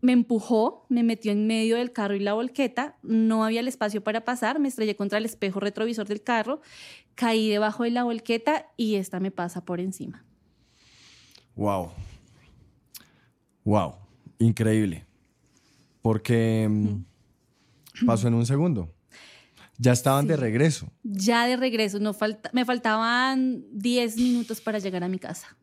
me 0.00 0.12
empujó, 0.12 0.84
me 0.88 1.02
metió 1.02 1.32
en 1.32 1.46
medio 1.46 1.76
del 1.76 1.92
carro 1.92 2.14
y 2.14 2.20
la 2.20 2.34
volqueta, 2.34 2.96
no 3.02 3.44
había 3.44 3.60
el 3.60 3.68
espacio 3.68 4.02
para 4.04 4.24
pasar, 4.24 4.60
me 4.60 4.68
estrellé 4.68 4.94
contra 4.96 5.18
el 5.18 5.24
espejo 5.24 5.60
retrovisor 5.60 6.06
del 6.06 6.22
carro, 6.22 6.60
caí 7.14 7.48
debajo 7.48 7.84
de 7.84 7.90
la 7.90 8.04
volqueta 8.04 8.66
y 8.76 8.96
esta 8.96 9.18
me 9.18 9.30
pasa 9.30 9.64
por 9.64 9.80
encima. 9.80 10.24
Wow. 11.56 11.90
Wow. 13.64 13.94
Increíble. 14.38 15.04
Porque 16.00 16.68
mm, 16.70 18.06
pasó 18.06 18.28
en 18.28 18.34
un 18.34 18.46
segundo. 18.46 18.94
Ya 19.78 19.92
estaban 19.92 20.26
de 20.26 20.36
regreso. 20.36 20.92
Ya 21.04 21.46
de 21.46 21.56
regreso, 21.56 22.00
no 22.00 22.12
falta, 22.12 22.50
me 22.52 22.64
faltaban 22.64 23.64
10 23.72 24.16
minutos 24.16 24.60
para 24.60 24.80
llegar 24.80 25.04
a 25.04 25.08
mi 25.08 25.20
casa. 25.20 25.56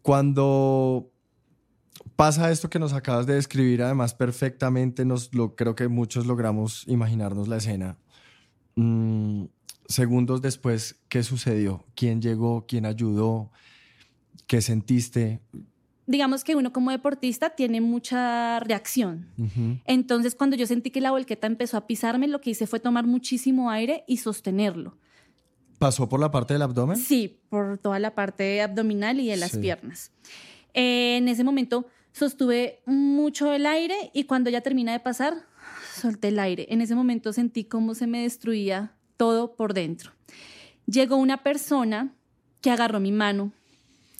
Cuando 0.00 1.12
pasa 2.16 2.50
esto 2.50 2.70
que 2.70 2.78
nos 2.78 2.94
acabas 2.94 3.26
de 3.26 3.34
describir, 3.34 3.82
además 3.82 4.14
perfectamente, 4.14 5.04
nos 5.04 5.34
lo 5.34 5.54
creo 5.54 5.74
que 5.74 5.88
muchos 5.88 6.26
logramos 6.26 6.84
imaginarnos 6.88 7.48
la 7.48 7.58
escena. 7.58 7.98
Mm, 8.76 9.44
segundos 9.86 10.40
después, 10.40 11.00
¿qué 11.08 11.22
sucedió? 11.22 11.84
¿Quién 11.94 12.22
llegó? 12.22 12.66
¿Quién 12.66 12.86
ayudó? 12.86 13.50
¿Qué 14.46 14.62
sentiste? 14.62 15.40
Digamos 16.08 16.42
que 16.42 16.56
uno 16.56 16.72
como 16.72 16.90
deportista 16.90 17.50
tiene 17.50 17.82
mucha 17.82 18.58
reacción. 18.60 19.28
Entonces, 19.84 20.34
cuando 20.34 20.56
yo 20.56 20.66
sentí 20.66 20.90
que 20.90 21.02
la 21.02 21.10
volqueta 21.10 21.46
empezó 21.46 21.76
a 21.76 21.86
pisarme, 21.86 22.26
lo 22.26 22.40
que 22.40 22.50
hice 22.50 22.66
fue 22.66 22.80
tomar 22.80 23.06
muchísimo 23.06 23.70
aire 23.70 24.04
y 24.08 24.16
sostenerlo. 24.16 24.96
¿Pasó 25.78 26.08
por 26.08 26.18
la 26.18 26.30
parte 26.30 26.54
del 26.54 26.62
abdomen? 26.62 26.96
Sí, 26.96 27.38
por 27.50 27.76
toda 27.76 27.98
la 27.98 28.14
parte 28.14 28.62
abdominal 28.62 29.20
y 29.20 29.28
de 29.28 29.36
las 29.36 29.56
piernas. 29.58 30.10
en 30.72 31.28
ese 31.28 31.44
momento 31.44 31.86
sostuve 32.12 32.80
mucho 32.86 33.52
el 33.52 33.66
aire 33.66 34.10
y 34.14 34.24
cuando 34.24 34.48
ya 34.48 34.62
termina 34.62 34.92
de 34.92 35.00
pasar, 35.00 35.34
solté 35.94 36.28
el 36.28 36.38
aire. 36.38 36.66
En 36.70 36.80
ese 36.80 36.94
momento 36.94 37.34
sentí 37.34 37.64
cómo 37.64 37.94
se 37.94 38.06
me 38.06 38.22
destruía 38.22 38.94
todo 39.18 39.56
por 39.56 39.74
dentro. 39.74 40.12
Llegó 40.86 41.16
una 41.16 41.42
persona 41.42 42.14
que 42.62 42.70
agarró 42.70 42.98
mi 42.98 43.12
mano 43.12 43.52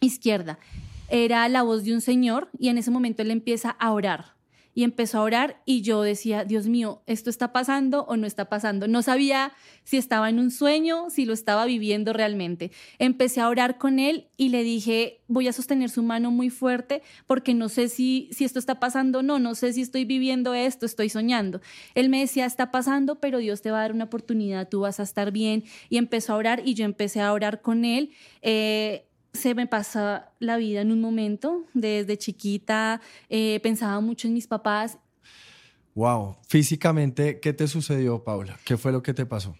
izquierda. 0.00 0.58
Era 1.08 1.48
la 1.48 1.62
voz 1.62 1.84
de 1.84 1.94
un 1.94 2.00
señor 2.00 2.50
y 2.58 2.68
en 2.68 2.78
ese 2.78 2.90
momento 2.90 3.22
él 3.22 3.30
empieza 3.30 3.70
a 3.70 3.92
orar 3.92 4.38
y 4.78 4.84
empezó 4.84 5.18
a 5.18 5.22
orar 5.22 5.60
y 5.64 5.82
yo 5.82 6.02
decía, 6.02 6.44
Dios 6.44 6.68
mío, 6.68 7.02
¿esto 7.06 7.30
está 7.30 7.52
pasando 7.52 8.04
o 8.04 8.16
no 8.16 8.28
está 8.28 8.48
pasando? 8.48 8.86
No 8.86 9.02
sabía 9.02 9.52
si 9.82 9.96
estaba 9.96 10.28
en 10.28 10.38
un 10.38 10.52
sueño, 10.52 11.10
si 11.10 11.24
lo 11.24 11.32
estaba 11.32 11.66
viviendo 11.66 12.12
realmente. 12.12 12.70
Empecé 13.00 13.40
a 13.40 13.48
orar 13.48 13.78
con 13.78 13.98
él 13.98 14.28
y 14.36 14.50
le 14.50 14.62
dije, 14.62 15.20
voy 15.26 15.48
a 15.48 15.52
sostener 15.52 15.90
su 15.90 16.04
mano 16.04 16.30
muy 16.30 16.48
fuerte 16.48 17.02
porque 17.26 17.54
no 17.54 17.68
sé 17.68 17.88
si, 17.88 18.28
si 18.30 18.44
esto 18.44 18.60
está 18.60 18.78
pasando 18.78 19.18
o 19.18 19.22
no, 19.24 19.40
no 19.40 19.56
sé 19.56 19.72
si 19.72 19.80
estoy 19.80 20.04
viviendo 20.04 20.54
esto, 20.54 20.86
estoy 20.86 21.08
soñando. 21.08 21.60
Él 21.96 22.08
me 22.08 22.20
decía, 22.20 22.46
está 22.46 22.70
pasando, 22.70 23.18
pero 23.18 23.38
Dios 23.38 23.62
te 23.62 23.72
va 23.72 23.78
a 23.78 23.82
dar 23.82 23.92
una 23.92 24.04
oportunidad, 24.04 24.68
tú 24.68 24.82
vas 24.82 25.00
a 25.00 25.02
estar 25.02 25.32
bien. 25.32 25.64
Y 25.88 25.96
empezó 25.96 26.34
a 26.34 26.36
orar 26.36 26.62
y 26.64 26.74
yo 26.74 26.84
empecé 26.84 27.20
a 27.20 27.32
orar 27.32 27.62
con 27.62 27.84
él. 27.84 28.10
Eh, 28.42 29.07
se 29.38 29.54
me 29.54 29.66
pasa 29.66 30.32
la 30.38 30.56
vida 30.56 30.80
en 30.82 30.92
un 30.92 31.00
momento. 31.00 31.64
Desde 31.72 32.18
chiquita 32.18 33.00
eh, 33.30 33.60
pensaba 33.62 34.00
mucho 34.00 34.28
en 34.28 34.34
mis 34.34 34.46
papás. 34.46 34.98
Wow. 35.94 36.36
Físicamente, 36.46 37.40
¿qué 37.40 37.52
te 37.52 37.66
sucedió, 37.66 38.22
Paula? 38.22 38.58
¿Qué 38.64 38.76
fue 38.76 38.92
lo 38.92 39.02
que 39.02 39.14
te 39.14 39.26
pasó? 39.26 39.56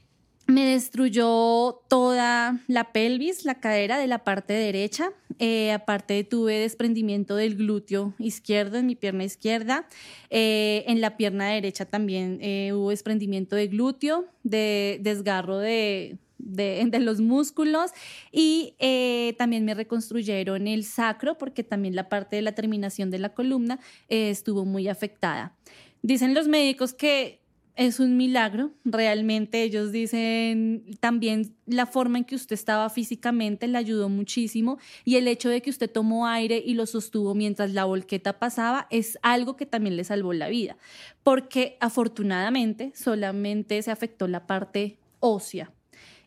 Me 0.47 0.65
destruyó 0.65 1.83
toda 1.89 2.59
la 2.69 2.93
pelvis, 2.93 3.45
la 3.45 3.61
cadera 3.61 3.99
de 3.99 4.07
la 4.07 4.25
parte 4.25 4.55
derecha. 4.55 5.11
Eh, 5.39 5.73
aparte 5.73 6.25
tuve 6.25 6.59
desprendimiento 6.59 7.37
del 7.37 7.55
glúteo 7.55 8.15
izquierdo 8.19 8.79
en 8.79 8.87
mi 8.87 8.97
pierna 8.97 9.25
izquierda. 9.25 9.87
Eh, 10.31 10.85
en 10.87 11.01
la 11.01 11.17
pierna 11.17 11.49
derecha 11.49 11.85
también 11.85 12.41
hubo 12.73 12.91
desprendimiento 12.91 13.57
de 13.57 13.67
glúteo, 13.67 14.25
de 14.43 14.99
desgarro 15.03 15.59
de, 15.59 16.17
de, 16.49 17.01
los 17.01 17.21
músculos. 17.21 17.91
Y 18.33 18.75
eh, 18.79 19.35
también 19.39 19.65
me 19.65 19.75
reconstruyeron 19.75 20.67
el 20.67 20.85
sacro 20.85 21.37
porque 21.39 21.65
también 21.65 21.95
la 21.95 22.09
parte 22.09 22.37
de 22.37 22.43
la 22.43 22.53
terminación 22.53 23.11
de 23.11 23.19
la 23.19 23.35
columna 23.35 23.79
eh, 24.09 24.31
estuvo 24.31 24.65
muy 24.65 24.89
afectada. 24.89 25.57
Dicen 26.03 26.35
los 26.35 26.49
médicos 26.49 26.95
que 26.95 27.41
es 27.75 28.01
un 28.01 28.17
milagro, 28.17 28.73
realmente 28.85 29.63
ellos 29.63 29.93
dicen 29.93 30.85
también 30.99 31.55
la 31.65 31.87
forma 31.87 32.19
en 32.19 32.25
que 32.25 32.35
usted 32.35 32.55
estaba 32.55 32.91
físicamente 32.91 33.69
le 33.69 33.79
ayudó 33.79 34.09
muchísimo 34.09 34.79
y 35.05 35.15
el 35.15 35.29
hecho 35.29 35.49
de 35.49 35.63
que 35.63 35.71
usted 35.71 35.89
tomó 35.89 36.27
aire 36.27 36.61
y 36.65 36.75
lo 36.75 36.87
sostuvo 36.87 37.37
mientras 37.37 37.73
la 37.73 37.85
volqueta 37.85 38.41
pasaba 38.41 38.89
es 38.91 39.17
algo 39.23 39.55
que 39.55 39.65
también 39.65 39.97
le 39.97 40.03
salvó 40.03 40.33
la 40.33 40.49
vida, 40.49 40.77
porque 41.23 41.77
afortunadamente 41.79 42.91
solamente 42.97 43.81
se 43.81 43.93
afectó 43.93 44.27
la 44.27 44.49
parte 44.49 44.99
ósea, 45.21 45.71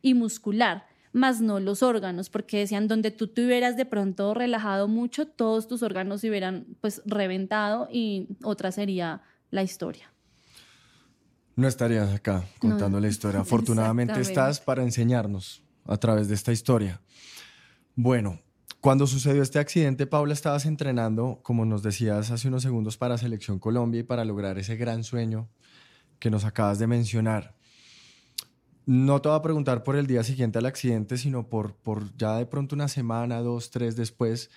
y 0.01 0.13
muscular, 0.13 0.85
más 1.13 1.41
no 1.41 1.59
los 1.59 1.83
órganos, 1.83 2.29
porque 2.29 2.59
decían, 2.59 2.87
donde 2.87 3.11
tú 3.11 3.27
te 3.27 3.45
hubieras 3.45 3.75
de 3.75 3.85
pronto 3.85 4.33
relajado 4.33 4.87
mucho, 4.87 5.27
todos 5.27 5.67
tus 5.67 5.83
órganos 5.83 6.21
se 6.21 6.29
hubieran 6.29 6.65
pues 6.79 7.01
reventado 7.05 7.87
y 7.91 8.27
otra 8.43 8.71
sería 8.71 9.21
la 9.49 9.63
historia. 9.63 10.11
No 11.55 11.67
estarías 11.67 12.13
acá 12.13 12.45
contando 12.59 12.99
la 12.99 13.07
historia. 13.07 13.39
Afortunadamente 13.41 14.19
estás 14.19 14.59
para 14.59 14.83
enseñarnos 14.83 15.63
a 15.85 15.97
través 15.97 16.27
de 16.29 16.35
esta 16.35 16.51
historia. 16.51 17.01
Bueno, 17.95 18.39
cuando 18.79 19.05
sucedió 19.05 19.43
este 19.43 19.59
accidente, 19.59 20.07
Paula, 20.07 20.33
estabas 20.33 20.65
entrenando, 20.65 21.39
como 21.43 21.65
nos 21.65 21.83
decías 21.83 22.31
hace 22.31 22.47
unos 22.47 22.63
segundos, 22.63 22.97
para 22.97 23.17
Selección 23.17 23.59
Colombia 23.59 23.99
y 23.99 24.03
para 24.03 24.25
lograr 24.25 24.57
ese 24.57 24.75
gran 24.75 25.03
sueño 25.03 25.49
que 26.19 26.31
nos 26.31 26.45
acabas 26.45 26.79
de 26.79 26.87
mencionar. 26.87 27.55
No 28.85 29.21
te 29.21 29.29
voy 29.29 29.37
a 29.37 29.41
preguntar 29.41 29.83
por 29.83 29.95
el 29.95 30.07
día 30.07 30.23
siguiente 30.23 30.57
al 30.57 30.65
accidente, 30.65 31.17
sino 31.17 31.47
por, 31.47 31.75
por 31.75 32.15
ya 32.17 32.37
de 32.37 32.45
pronto 32.45 32.75
una 32.75 32.87
semana, 32.87 33.39
dos, 33.41 33.69
tres 33.69 33.95
después, 33.95 34.49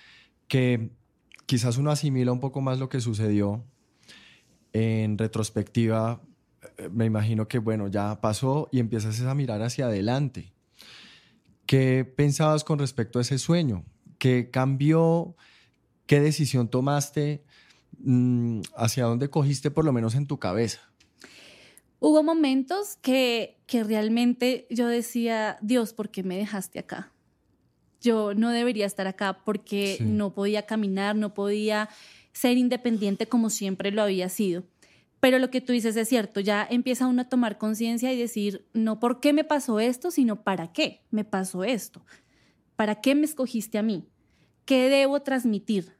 que 0.47 0.89
quizás 1.45 1.77
uno 1.77 1.91
asimila 1.91 2.31
un 2.31 2.39
poco 2.39 2.61
más 2.61 2.79
lo 2.79 2.89
que 2.89 3.01
sucedió. 3.01 3.63
En 4.73 5.17
retrospectiva, 5.17 6.21
eh, 6.77 6.89
me 6.91 7.05
imagino 7.05 7.47
que, 7.47 7.59
bueno, 7.59 7.87
ya 7.87 8.19
pasó 8.19 8.67
y 8.71 8.79
empiezas 8.79 9.21
a 9.21 9.35
mirar 9.35 9.61
hacia 9.61 9.85
adelante. 9.85 10.51
¿Qué 11.65 12.03
pensabas 12.05 12.63
con 12.63 12.79
respecto 12.79 13.19
a 13.19 13.21
ese 13.21 13.37
sueño? 13.37 13.85
¿Qué 14.17 14.49
cambió? 14.51 15.35
¿Qué 16.07 16.19
decisión 16.19 16.67
tomaste? 16.67 17.43
Mm, 17.99 18.61
¿Hacia 18.75 19.05
dónde 19.05 19.29
cogiste 19.29 19.71
por 19.71 19.85
lo 19.85 19.93
menos 19.93 20.15
en 20.15 20.27
tu 20.27 20.39
cabeza? 20.39 20.81
Hubo 21.99 22.23
momentos 22.23 22.97
que, 23.01 23.57
que 23.65 23.83
realmente 23.83 24.67
yo 24.69 24.87
decía, 24.87 25.57
Dios, 25.61 25.93
¿por 25.93 26.09
qué 26.09 26.23
me 26.23 26.37
dejaste 26.37 26.79
acá? 26.79 27.11
Yo 28.01 28.33
no 28.33 28.51
debería 28.51 28.85
estar 28.85 29.07
acá 29.07 29.43
porque 29.43 29.97
no 30.01 30.33
podía 30.33 30.65
caminar, 30.65 31.15
no 31.15 31.33
podía 31.33 31.89
ser 32.33 32.57
independiente 32.57 33.27
como 33.27 33.49
siempre 33.49 33.91
lo 33.91 34.03
había 34.03 34.29
sido. 34.29 34.63
Pero 35.19 35.39
lo 35.39 35.49
que 35.49 35.61
tú 35.61 35.73
dices 35.73 35.95
es 35.95 36.07
cierto, 36.07 36.39
ya 36.39 36.67
empieza 36.69 37.07
uno 37.07 37.23
a 37.23 37.29
tomar 37.29 37.57
conciencia 37.57 38.13
y 38.13 38.17
decir, 38.17 38.67
no 38.73 38.99
por 38.99 39.21
qué 39.21 39.33
me 39.33 39.43
pasó 39.43 39.79
esto, 39.79 40.11
sino 40.11 40.43
para 40.43 40.71
qué 40.71 41.01
me 41.09 41.23
pasó 41.23 41.63
esto. 41.63 42.05
¿Para 42.75 43.01
qué 43.01 43.15
me 43.15 43.25
escogiste 43.25 43.77
a 43.77 43.81
mí? 43.81 44.05
¿Qué 44.65 44.89
debo 44.89 45.21
transmitir? 45.21 45.97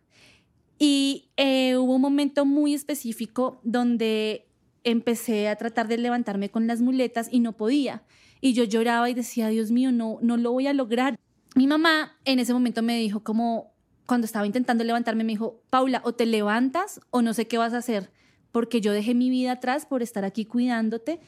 Y 0.78 1.32
eh, 1.38 1.78
hubo 1.78 1.96
un 1.96 2.02
momento 2.02 2.46
muy 2.46 2.74
específico 2.74 3.62
donde 3.64 4.48
empecé 4.86 5.50
a 5.50 5.58
tratar 5.58 5.90
de 5.90 5.98
levantarme 5.98 6.50
con 6.50 6.68
las 6.68 6.80
muletas 6.80 7.28
y 7.30 7.42
no 7.42 7.52
podía. 7.54 8.04
Y 8.40 8.54
yo 8.54 8.64
lloraba 8.64 9.10
y 9.10 9.14
decía, 9.14 9.50
Dios 9.50 9.72
mío, 9.72 9.92
no, 9.92 10.20
no 10.22 10.38
lo 10.38 10.52
voy 10.52 10.68
a 10.68 10.74
lograr. 10.74 11.20
Mi 11.56 11.68
mamá 11.68 12.16
en 12.24 12.40
ese 12.40 12.54
momento 12.54 12.82
me 12.82 12.98
dijo 12.98 13.24
como, 13.24 13.74
cuando 14.06 14.26
estaba 14.26 14.46
intentando 14.46 14.84
levantarme, 14.84 15.24
me 15.24 15.34
dijo, 15.34 15.62
Paula, 15.70 16.02
o 16.06 16.14
te 16.14 16.26
levantas 16.26 17.02
o 17.10 17.22
no 17.22 17.34
sé 17.34 17.48
qué 17.48 17.58
vas 17.58 17.74
a 17.74 17.78
hacer, 17.78 18.12
porque 18.52 18.80
yo 18.80 18.94
dejé 18.94 19.16
mi 19.16 19.30
vida 19.30 19.54
atrás 19.54 19.86
por 19.86 20.04
estar 20.04 20.24
aquí 20.24 20.46
cuidándote 20.46 21.20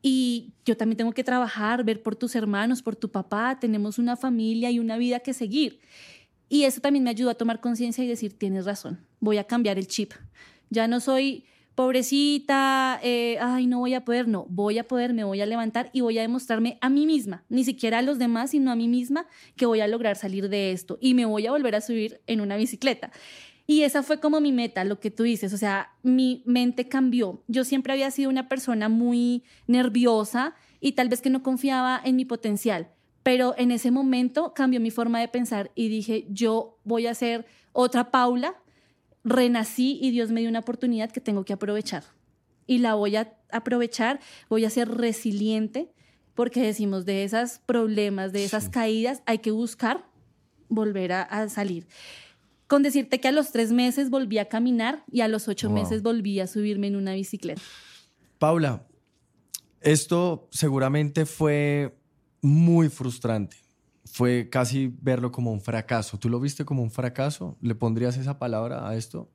y 0.00 0.52
yo 0.64 0.76
también 0.76 0.96
tengo 0.96 1.12
que 1.12 1.24
trabajar, 1.24 1.84
ver 1.84 2.02
por 2.02 2.16
tus 2.16 2.36
hermanos, 2.36 2.82
por 2.82 2.96
tu 2.96 3.10
papá, 3.10 3.58
tenemos 3.60 3.98
una 3.98 4.16
familia 4.16 4.70
y 4.70 4.78
una 4.78 4.96
vida 4.96 5.20
que 5.20 5.34
seguir. 5.34 5.80
Y 6.48 6.64
eso 6.64 6.80
también 6.80 7.04
me 7.04 7.10
ayudó 7.10 7.30
a 7.30 7.34
tomar 7.34 7.60
conciencia 7.60 8.04
y 8.04 8.06
decir, 8.06 8.38
tienes 8.38 8.64
razón, 8.64 9.04
voy 9.18 9.38
a 9.38 9.44
cambiar 9.44 9.78
el 9.78 9.88
chip. 9.88 10.12
Ya 10.68 10.88
no 10.88 11.00
soy 11.00 11.44
pobrecita, 11.74 13.00
eh, 13.02 13.38
ay, 13.40 13.66
no 13.66 13.78
voy 13.78 13.94
a 13.94 14.04
poder, 14.04 14.28
no, 14.28 14.46
voy 14.48 14.78
a 14.78 14.86
poder, 14.86 15.14
me 15.14 15.24
voy 15.24 15.40
a 15.40 15.46
levantar 15.46 15.90
y 15.92 16.00
voy 16.00 16.18
a 16.18 16.22
demostrarme 16.22 16.78
a 16.80 16.90
mí 16.90 17.06
misma, 17.06 17.44
ni 17.48 17.64
siquiera 17.64 17.98
a 17.98 18.02
los 18.02 18.18
demás, 18.18 18.50
sino 18.50 18.70
a 18.70 18.76
mí 18.76 18.88
misma, 18.88 19.26
que 19.56 19.66
voy 19.66 19.80
a 19.80 19.88
lograr 19.88 20.16
salir 20.16 20.48
de 20.48 20.72
esto 20.72 20.98
y 21.00 21.14
me 21.14 21.24
voy 21.24 21.46
a 21.46 21.52
volver 21.52 21.74
a 21.74 21.80
subir 21.80 22.20
en 22.26 22.40
una 22.40 22.56
bicicleta. 22.56 23.10
Y 23.66 23.82
esa 23.82 24.02
fue 24.02 24.18
como 24.18 24.40
mi 24.40 24.50
meta, 24.50 24.82
lo 24.82 24.98
que 24.98 25.12
tú 25.12 25.22
dices, 25.22 25.52
o 25.52 25.56
sea, 25.56 25.92
mi 26.02 26.42
mente 26.44 26.88
cambió. 26.88 27.44
Yo 27.46 27.62
siempre 27.64 27.92
había 27.92 28.10
sido 28.10 28.28
una 28.28 28.48
persona 28.48 28.88
muy 28.88 29.44
nerviosa 29.68 30.54
y 30.80 30.92
tal 30.92 31.08
vez 31.08 31.20
que 31.20 31.30
no 31.30 31.44
confiaba 31.44 32.00
en 32.04 32.16
mi 32.16 32.24
potencial, 32.24 32.88
pero 33.22 33.54
en 33.56 33.70
ese 33.70 33.92
momento 33.92 34.54
cambió 34.54 34.80
mi 34.80 34.90
forma 34.90 35.20
de 35.20 35.28
pensar 35.28 35.70
y 35.76 35.88
dije, 35.88 36.26
yo 36.30 36.78
voy 36.82 37.06
a 37.06 37.14
ser 37.14 37.46
otra 37.72 38.10
Paula 38.10 38.56
renací 39.24 39.98
y 40.00 40.10
Dios 40.10 40.30
me 40.30 40.40
dio 40.40 40.48
una 40.48 40.60
oportunidad 40.60 41.10
que 41.10 41.20
tengo 41.20 41.44
que 41.44 41.52
aprovechar. 41.52 42.04
Y 42.66 42.78
la 42.78 42.94
voy 42.94 43.16
a 43.16 43.36
aprovechar, 43.50 44.20
voy 44.48 44.64
a 44.64 44.70
ser 44.70 44.88
resiliente, 44.88 45.92
porque 46.34 46.62
decimos 46.62 47.04
de 47.04 47.24
esos 47.24 47.58
problemas, 47.66 48.32
de 48.32 48.44
esas 48.44 48.68
caídas, 48.68 49.22
hay 49.26 49.38
que 49.38 49.50
buscar 49.50 50.06
volver 50.68 51.12
a, 51.12 51.48
salir. 51.48 51.86
Con 52.66 52.82
decirte 52.82 53.20
que 53.20 53.28
a 53.28 53.32
los 53.32 53.50
tres 53.50 53.72
meses 53.72 54.10
volví 54.10 54.38
a 54.38 54.48
caminar 54.48 55.04
y 55.10 55.22
a 55.22 55.28
los 55.28 55.48
ocho 55.48 55.68
meses 55.68 56.02
volví 56.02 56.38
a 56.38 56.46
subirme 56.46 56.86
en 56.86 56.96
una 56.96 57.14
bicicleta. 57.14 57.60
Paula, 58.38 58.86
esto 59.80 60.48
seguramente 60.52 61.26
fue 61.26 61.98
muy 62.40 62.88
frustrante 62.88 63.59
fue 64.04 64.48
casi 64.50 64.92
verlo 65.00 65.30
como 65.32 65.52
un 65.52 65.60
fracaso. 65.60 66.18
¿Tú 66.18 66.28
lo 66.28 66.40
viste 66.40 66.64
como 66.64 66.82
un 66.82 66.90
fracaso? 66.90 67.56
¿Le 67.60 67.74
pondrías 67.74 68.16
esa 68.16 68.38
palabra 68.38 68.88
a 68.88 68.96
esto? 68.96 69.30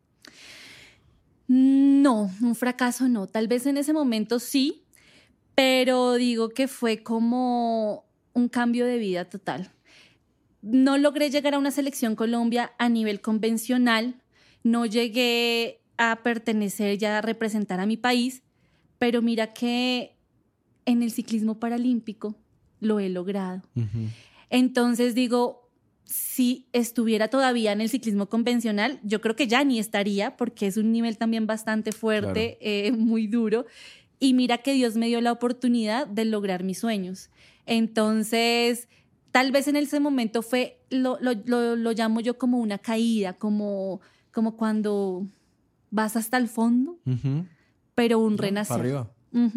No, 1.47 2.31
un 2.41 2.55
fracaso 2.55 3.07
no. 3.07 3.27
Tal 3.27 3.47
vez 3.47 3.65
en 3.65 3.77
ese 3.77 3.93
momento 3.93 4.39
sí, 4.39 4.83
pero 5.53 6.13
digo 6.13 6.49
que 6.49 6.67
fue 6.67 7.03
como 7.03 8.05
un 8.33 8.49
cambio 8.49 8.85
de 8.85 8.97
vida 8.97 9.25
total. 9.25 9.71
No 10.61 10.97
logré 10.97 11.29
llegar 11.29 11.53
a 11.53 11.59
una 11.59 11.71
selección 11.71 12.15
Colombia 12.15 12.71
a 12.79 12.89
nivel 12.89 13.21
convencional 13.21 14.21
no 14.65 14.87
llegué 14.87 15.79
a 15.97 16.23
pertenecer 16.23 16.97
ya 16.97 17.19
a 17.19 17.21
representar 17.21 17.79
a 17.79 17.85
mi 17.85 17.97
país, 17.97 18.41
pero 18.97 19.21
mira 19.21 19.53
que 19.53 20.17
en 20.85 21.03
el 21.03 21.11
ciclismo 21.11 21.59
paralímpico 21.59 22.35
lo 22.81 22.99
he 22.99 23.07
logrado. 23.09 23.61
Entonces 24.49 25.15
digo, 25.15 25.65
si 26.05 26.67
estuviera 26.71 27.29
todavía 27.29 27.71
en 27.71 27.81
el 27.81 27.89
ciclismo 27.89 28.27
convencional, 28.27 28.99
yo 29.03 29.21
creo 29.21 29.35
que 29.35 29.47
ya 29.47 29.63
ni 29.63 29.79
estaría, 29.79 30.37
porque 30.37 30.67
es 30.67 30.77
un 30.77 30.91
nivel 30.91 31.17
también 31.17 31.47
bastante 31.47 31.91
fuerte, 31.91 32.57
eh, 32.61 32.91
muy 32.97 33.27
duro. 33.27 33.65
Y 34.19 34.33
mira 34.33 34.59
que 34.59 34.73
Dios 34.73 34.95
me 34.95 35.07
dio 35.07 35.19
la 35.21 35.31
oportunidad 35.31 36.07
de 36.07 36.25
lograr 36.25 36.63
mis 36.63 36.79
sueños. 36.79 37.29
Entonces, 37.65 38.87
tal 39.31 39.51
vez 39.51 39.67
en 39.67 39.75
ese 39.75 39.99
momento 39.99 40.41
fue, 40.41 40.79
lo, 40.89 41.17
lo, 41.19 41.91
llamo 41.91 42.21
yo 42.21 42.37
como 42.37 42.59
una 42.59 42.77
caída, 42.77 43.33
como, 43.33 43.99
como 44.31 44.55
cuando 44.55 45.27
vas 45.89 46.15
hasta 46.15 46.37
el 46.37 46.47
fondo, 46.47 46.99
pero 47.95 48.19
un 48.19 48.37
renacer. 48.37 48.77
Para 48.77 48.83
arriba, 48.83 49.11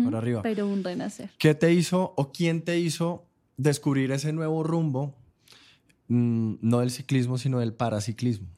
para 0.04 0.18
arriba. 0.18 0.42
Pero 0.42 0.66
un 0.66 0.82
renacer. 0.82 1.30
¿Qué 1.38 1.54
te 1.54 1.72
hizo 1.72 2.14
o 2.16 2.32
quién 2.32 2.62
te 2.62 2.80
hizo 2.80 3.27
descubrir 3.58 4.10
ese 4.12 4.32
nuevo 4.32 4.62
rumbo, 4.62 5.14
mm, 6.08 6.54
no 6.62 6.80
del 6.80 6.90
ciclismo, 6.90 7.36
sino 7.36 7.58
del 7.58 7.74
paraciclismo? 7.74 8.48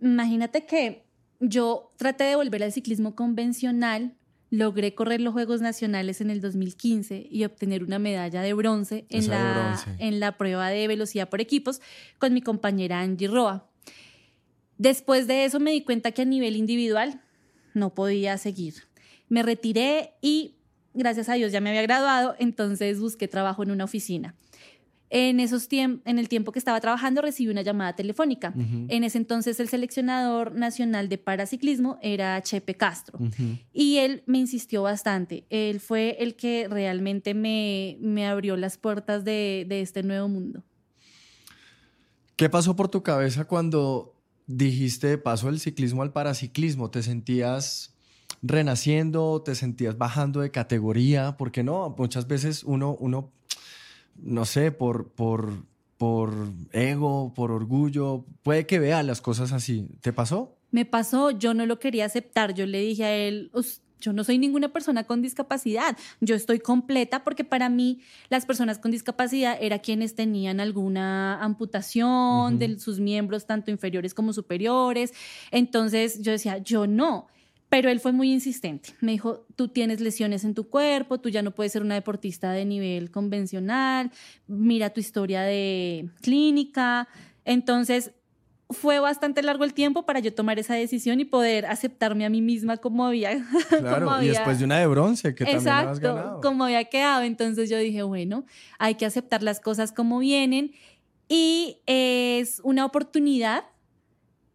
Imagínate 0.00 0.66
que 0.66 1.04
yo 1.38 1.92
traté 1.96 2.24
de 2.24 2.34
volver 2.34 2.64
al 2.64 2.72
ciclismo 2.72 3.14
convencional 3.14 4.16
logré 4.50 4.94
correr 4.94 5.20
los 5.20 5.32
Juegos 5.32 5.60
Nacionales 5.60 6.20
en 6.20 6.30
el 6.30 6.40
2015 6.40 7.26
y 7.28 7.44
obtener 7.44 7.82
una 7.82 7.98
medalla 7.98 8.40
de 8.40 8.52
bronce 8.54 9.04
en, 9.10 9.28
la, 9.28 9.82
en 9.98 10.20
la 10.20 10.38
prueba 10.38 10.68
de 10.68 10.86
velocidad 10.86 11.28
por 11.28 11.40
equipos 11.40 11.80
con 12.18 12.32
mi 12.32 12.40
compañera 12.40 13.00
Angie 13.00 13.26
Roa. 13.26 13.68
Después 14.78 15.26
de 15.26 15.44
eso 15.44 15.58
me 15.58 15.72
di 15.72 15.82
cuenta 15.82 16.12
que 16.12 16.22
a 16.22 16.24
nivel 16.24 16.56
individual 16.56 17.20
no 17.74 17.94
podía 17.94 18.38
seguir. 18.38 18.74
Me 19.28 19.42
retiré 19.42 20.12
y 20.20 20.54
gracias 20.94 21.28
a 21.28 21.34
Dios 21.34 21.52
ya 21.52 21.60
me 21.60 21.70
había 21.70 21.82
graduado, 21.82 22.34
entonces 22.38 23.00
busqué 23.00 23.28
trabajo 23.28 23.62
en 23.62 23.70
una 23.70 23.84
oficina. 23.84 24.34
En, 25.10 25.38
esos 25.38 25.68
en 25.70 26.18
el 26.18 26.28
tiempo 26.28 26.50
que 26.50 26.58
estaba 26.58 26.80
trabajando 26.80 27.22
recibí 27.22 27.48
una 27.48 27.62
llamada 27.62 27.94
telefónica. 27.94 28.52
En 28.88 29.04
ese 29.04 29.18
entonces 29.18 29.60
el 29.60 29.68
seleccionador 29.68 30.56
nacional 30.56 31.08
de 31.08 31.18
paraciclismo 31.18 31.98
era 32.02 32.42
Chepe 32.42 32.74
Castro 32.74 33.20
y 33.72 33.98
él 33.98 34.24
me 34.26 34.38
insistió 34.38 34.82
bastante. 34.82 35.44
Él 35.50 35.78
fue 35.78 36.16
el 36.18 36.34
que 36.34 36.66
realmente 36.68 37.32
me, 37.34 37.96
me 38.00 38.26
abrió 38.26 38.56
las 38.56 38.76
puertas 38.76 39.24
de, 39.24 39.66
de 39.68 39.82
este 39.82 40.02
nuevo 40.02 40.26
mundo. 40.26 40.64
¿Qué 42.34 42.50
pasó 42.50 42.74
por 42.74 42.88
tu 42.88 43.04
cabeza 43.04 43.44
cuando 43.44 44.16
dijiste 44.48 45.16
paso 45.18 45.46
del 45.46 45.60
ciclismo 45.60 46.02
al 46.02 46.12
paraciclismo? 46.12 46.90
¿Te 46.90 47.04
sentías 47.04 47.93
renaciendo? 48.44 49.42
¿Te 49.42 49.54
sentías 49.54 49.96
bajando 49.96 50.40
de 50.40 50.50
categoría? 50.50 51.36
Porque 51.36 51.62
no, 51.62 51.94
muchas 51.96 52.28
veces 52.28 52.62
uno, 52.62 52.96
uno 53.00 53.32
no 54.16 54.44
sé, 54.44 54.70
por, 54.70 55.08
por, 55.08 55.64
por 55.96 56.32
ego, 56.72 57.32
por 57.34 57.50
orgullo, 57.50 58.24
puede 58.42 58.66
que 58.66 58.78
vea 58.78 59.02
las 59.02 59.20
cosas 59.20 59.52
así. 59.52 59.88
¿Te 60.00 60.12
pasó? 60.12 60.56
Me 60.70 60.84
pasó, 60.84 61.30
yo 61.30 61.54
no 61.54 61.66
lo 61.66 61.78
quería 61.78 62.04
aceptar, 62.04 62.54
yo 62.54 62.66
le 62.66 62.80
dije 62.80 63.04
a 63.04 63.16
él, 63.16 63.50
yo 64.00 64.12
no 64.12 64.22
soy 64.22 64.38
ninguna 64.38 64.72
persona 64.72 65.04
con 65.04 65.22
discapacidad, 65.22 65.96
yo 66.20 66.34
estoy 66.34 66.58
completa 66.58 67.24
porque 67.24 67.44
para 67.44 67.70
mí 67.70 68.00
las 68.28 68.44
personas 68.44 68.78
con 68.78 68.90
discapacidad 68.90 69.56
eran 69.60 69.78
quienes 69.78 70.14
tenían 70.14 70.60
alguna 70.60 71.42
amputación 71.42 72.58
de 72.58 72.78
sus 72.78 73.00
miembros, 73.00 73.46
tanto 73.46 73.70
inferiores 73.70 74.12
como 74.12 74.32
superiores. 74.32 75.14
Entonces 75.50 76.20
yo 76.20 76.32
decía, 76.32 76.58
yo 76.58 76.86
no. 76.86 77.28
Pero 77.74 77.90
él 77.90 77.98
fue 77.98 78.12
muy 78.12 78.30
insistente. 78.32 78.90
Me 79.00 79.10
dijo, 79.10 79.44
tú 79.56 79.66
tienes 79.66 80.00
lesiones 80.00 80.44
en 80.44 80.54
tu 80.54 80.68
cuerpo, 80.68 81.18
tú 81.18 81.28
ya 81.28 81.42
no 81.42 81.50
puedes 81.50 81.72
ser 81.72 81.82
una 81.82 81.96
deportista 81.96 82.52
de 82.52 82.64
nivel 82.64 83.10
convencional, 83.10 84.12
mira 84.46 84.90
tu 84.90 85.00
historia 85.00 85.42
de 85.42 86.08
clínica. 86.22 87.08
Entonces, 87.44 88.12
fue 88.70 89.00
bastante 89.00 89.42
largo 89.42 89.64
el 89.64 89.74
tiempo 89.74 90.06
para 90.06 90.20
yo 90.20 90.32
tomar 90.32 90.60
esa 90.60 90.74
decisión 90.74 91.18
y 91.18 91.24
poder 91.24 91.66
aceptarme 91.66 92.24
a 92.24 92.30
mí 92.30 92.42
misma 92.42 92.76
como 92.76 93.06
había. 93.06 93.44
Claro, 93.80 94.22
y 94.22 94.28
después 94.28 94.60
de 94.60 94.66
una 94.66 94.78
de 94.78 94.86
bronce 94.86 95.34
que 95.34 95.44
también 95.44 95.68
habías 95.68 95.98
ganado. 95.98 96.40
como 96.42 96.66
había 96.66 96.84
quedado. 96.84 97.24
Entonces 97.24 97.68
yo 97.68 97.76
dije, 97.78 98.04
bueno, 98.04 98.44
hay 98.78 98.94
que 98.94 99.04
aceptar 99.04 99.42
las 99.42 99.58
cosas 99.58 99.90
como 99.90 100.20
vienen 100.20 100.70
y 101.28 101.78
es 101.86 102.60
una 102.62 102.84
oportunidad 102.84 103.64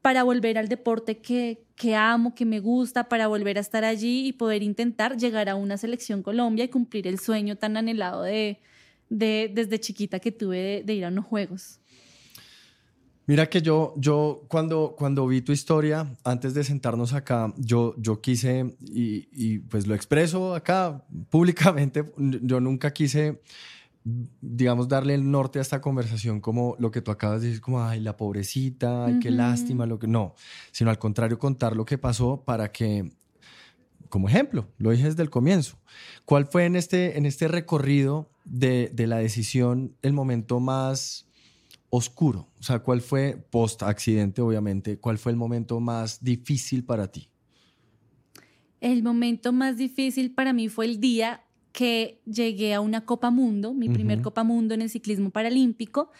para 0.01 0.23
volver 0.23 0.57
al 0.57 0.67
deporte 0.67 1.17
que, 1.17 1.65
que 1.75 1.95
amo, 1.95 2.33
que 2.33 2.45
me 2.45 2.59
gusta, 2.59 3.09
para 3.09 3.27
volver 3.27 3.57
a 3.57 3.61
estar 3.61 3.83
allí 3.83 4.27
y 4.27 4.33
poder 4.33 4.63
intentar 4.63 5.17
llegar 5.17 5.49
a 5.49 5.55
una 5.55 5.77
selección 5.77 6.23
Colombia 6.23 6.65
y 6.65 6.69
cumplir 6.69 7.07
el 7.07 7.19
sueño 7.19 7.57
tan 7.57 7.77
anhelado 7.77 8.23
de, 8.23 8.59
de 9.09 9.51
desde 9.53 9.79
chiquita 9.79 10.19
que 10.19 10.31
tuve 10.31 10.83
de, 10.85 10.93
ir 10.93 11.05
a 11.05 11.09
unos 11.09 11.25
juegos. 11.25 11.79
Mira 13.27 13.47
que 13.47 13.61
yo, 13.61 13.93
yo 13.97 14.45
cuando, 14.47 14.95
cuando 14.97 15.27
vi 15.27 15.41
tu 15.41 15.51
historia, 15.51 16.07
antes 16.23 16.55
de 16.55 16.63
sentarnos 16.63 17.13
acá, 17.13 17.53
yo, 17.57 17.93
yo 17.97 18.21
quise, 18.21 18.75
y, 18.81 19.27
y 19.31 19.59
pues 19.59 19.85
lo 19.85 19.93
expreso 19.93 20.55
acá 20.55 21.05
públicamente, 21.29 22.11
yo 22.17 22.59
nunca 22.59 22.91
quise 22.91 23.41
digamos, 24.03 24.87
darle 24.87 25.13
el 25.13 25.29
norte 25.29 25.59
a 25.59 25.61
esta 25.61 25.81
conversación 25.81 26.39
como 26.39 26.75
lo 26.79 26.91
que 26.91 27.01
tú 27.01 27.11
acabas 27.11 27.41
de 27.41 27.47
decir, 27.47 27.61
como, 27.61 27.83
ay, 27.83 27.99
la 27.99 28.17
pobrecita, 28.17 29.05
ay, 29.05 29.19
qué 29.19 29.29
lástima, 29.29 29.85
lo 29.85 29.99
que 29.99 30.07
no, 30.07 30.35
sino 30.71 30.89
al 30.89 30.99
contrario, 30.99 31.37
contar 31.37 31.75
lo 31.75 31.85
que 31.85 31.97
pasó 31.97 32.43
para 32.45 32.71
que, 32.71 33.11
como 34.09 34.29
ejemplo, 34.29 34.67
lo 34.77 34.91
dije 34.91 35.05
desde 35.05 35.23
el 35.23 35.29
comienzo, 35.29 35.77
¿cuál 36.25 36.45
fue 36.45 36.65
en 36.65 36.75
este, 36.75 37.17
en 37.17 37.25
este 37.25 37.47
recorrido 37.47 38.31
de, 38.45 38.89
de 38.93 39.07
la 39.07 39.17
decisión 39.17 39.95
el 40.01 40.13
momento 40.13 40.59
más 40.59 41.27
oscuro? 41.89 42.47
O 42.59 42.63
sea, 42.63 42.79
¿cuál 42.79 43.01
fue, 43.01 43.37
post 43.49 43.83
accidente 43.83 44.41
obviamente, 44.41 44.97
cuál 44.97 45.17
fue 45.17 45.31
el 45.31 45.37
momento 45.37 45.79
más 45.79 46.23
difícil 46.23 46.85
para 46.85 47.11
ti? 47.11 47.29
El 48.81 49.03
momento 49.03 49.51
más 49.51 49.75
difícil 49.75 50.33
para 50.33 50.53
mí 50.53 50.69
fue 50.69 50.85
el 50.85 51.01
día 51.01 51.43
que 51.71 52.21
llegué 52.25 52.73
a 52.73 52.81
una 52.81 53.05
Copa 53.05 53.29
Mundo, 53.29 53.73
mi 53.73 53.89
primer 53.89 54.21
Copa 54.21 54.43
Mundo 54.43 54.73
en 54.73 54.81
el 54.81 54.89
ciclismo 54.89 55.29
paralímpico, 55.29 56.11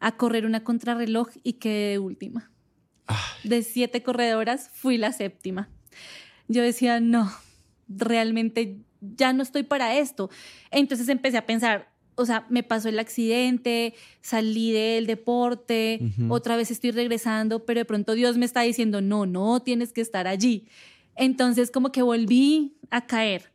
a 0.00 0.16
correr 0.16 0.46
una 0.46 0.62
contrarreloj 0.64 1.28
y 1.42 1.54
quedé 1.54 1.92
de 1.92 1.98
última. 1.98 2.50
De 3.42 3.62
siete 3.62 4.02
corredoras 4.02 4.70
fui 4.72 4.98
la 4.98 5.12
séptima. 5.12 5.68
Yo 6.46 6.62
decía, 6.62 7.00
no, 7.00 7.30
realmente 7.88 8.78
ya 9.00 9.32
no 9.32 9.42
estoy 9.42 9.62
para 9.62 9.96
esto. 9.96 10.30
Entonces 10.70 11.08
empecé 11.08 11.38
a 11.38 11.46
pensar, 11.46 11.90
o 12.14 12.26
sea, 12.26 12.46
me 12.50 12.62
pasó 12.62 12.88
el 12.88 12.98
accidente, 12.98 13.94
salí 14.20 14.72
del 14.72 15.06
deporte, 15.06 16.00
otra 16.28 16.56
vez 16.56 16.70
estoy 16.70 16.90
regresando, 16.90 17.64
pero 17.64 17.80
de 17.80 17.84
pronto 17.84 18.12
Dios 18.14 18.36
me 18.36 18.44
está 18.44 18.62
diciendo, 18.62 19.00
no, 19.00 19.24
no, 19.24 19.60
tienes 19.60 19.92
que 19.92 20.00
estar 20.00 20.26
allí. 20.26 20.68
Entonces 21.16 21.70
como 21.70 21.92
que 21.92 22.02
volví 22.02 22.76
a 22.90 23.06
caer. 23.06 23.52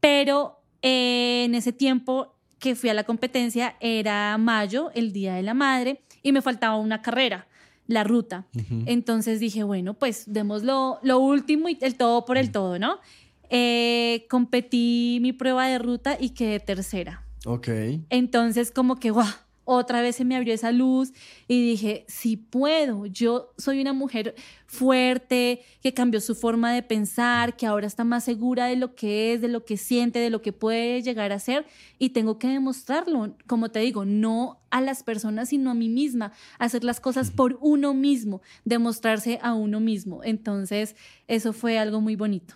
Pero 0.00 0.61
en 0.82 1.54
ese 1.54 1.72
tiempo 1.72 2.34
que 2.58 2.74
fui 2.74 2.90
a 2.90 2.94
la 2.94 3.04
competencia 3.04 3.76
era 3.80 4.36
mayo, 4.38 4.90
el 4.94 5.12
Día 5.12 5.34
de 5.34 5.42
la 5.42 5.54
Madre, 5.54 6.00
y 6.22 6.32
me 6.32 6.42
faltaba 6.42 6.76
una 6.76 7.02
carrera, 7.02 7.46
la 7.86 8.04
ruta. 8.04 8.46
Entonces 8.86 9.40
dije, 9.40 9.64
bueno, 9.64 9.94
pues 9.94 10.24
demos 10.26 10.62
lo, 10.62 11.00
último 11.18 11.68
y 11.68 11.78
el 11.80 11.96
todo 11.96 12.24
por 12.24 12.38
el 12.38 12.52
todo, 12.52 12.78
¿no? 12.78 12.98
Eh, 13.50 14.26
competí 14.30 15.18
mi 15.20 15.32
prueba 15.32 15.66
de 15.66 15.78
ruta 15.78 16.16
y 16.18 16.30
quedé 16.30 16.60
tercera. 16.60 17.24
Ok. 17.44 17.68
Entonces 18.08 18.70
como 18.70 18.96
que, 18.96 19.10
guau, 19.10 19.26
otra 19.64 20.02
vez 20.02 20.16
se 20.16 20.24
me 20.24 20.36
abrió 20.36 20.54
esa 20.54 20.72
luz 20.72 21.12
y 21.48 21.62
dije, 21.62 22.04
sí 22.08 22.36
puedo, 22.36 23.06
yo 23.06 23.52
soy 23.58 23.80
una 23.80 23.92
mujer 23.92 24.34
fuerte, 24.66 25.62
que 25.82 25.94
cambió 25.94 26.20
su 26.20 26.34
forma 26.34 26.72
de 26.72 26.82
pensar, 26.82 27.56
que 27.56 27.66
ahora 27.66 27.86
está 27.86 28.04
más 28.04 28.24
segura 28.24 28.66
de 28.66 28.76
lo 28.76 28.94
que 28.94 29.34
es, 29.34 29.40
de 29.40 29.48
lo 29.48 29.64
que 29.64 29.76
siente, 29.76 30.18
de 30.18 30.30
lo 30.30 30.42
que 30.42 30.52
puede 30.52 31.02
llegar 31.02 31.32
a 31.32 31.38
ser 31.38 31.66
y 31.98 32.10
tengo 32.10 32.38
que 32.38 32.48
demostrarlo, 32.48 33.36
como 33.46 33.70
te 33.70 33.80
digo, 33.80 34.04
no 34.04 34.60
a 34.70 34.80
las 34.80 35.02
personas, 35.02 35.50
sino 35.50 35.70
a 35.70 35.74
mí 35.74 35.88
misma, 35.88 36.32
hacer 36.58 36.84
las 36.84 37.00
cosas 37.00 37.30
por 37.30 37.58
uno 37.60 37.94
mismo, 37.94 38.40
demostrarse 38.64 39.38
a 39.42 39.54
uno 39.54 39.80
mismo. 39.80 40.24
Entonces, 40.24 40.96
eso 41.28 41.52
fue 41.52 41.78
algo 41.78 42.00
muy 42.00 42.16
bonito. 42.16 42.54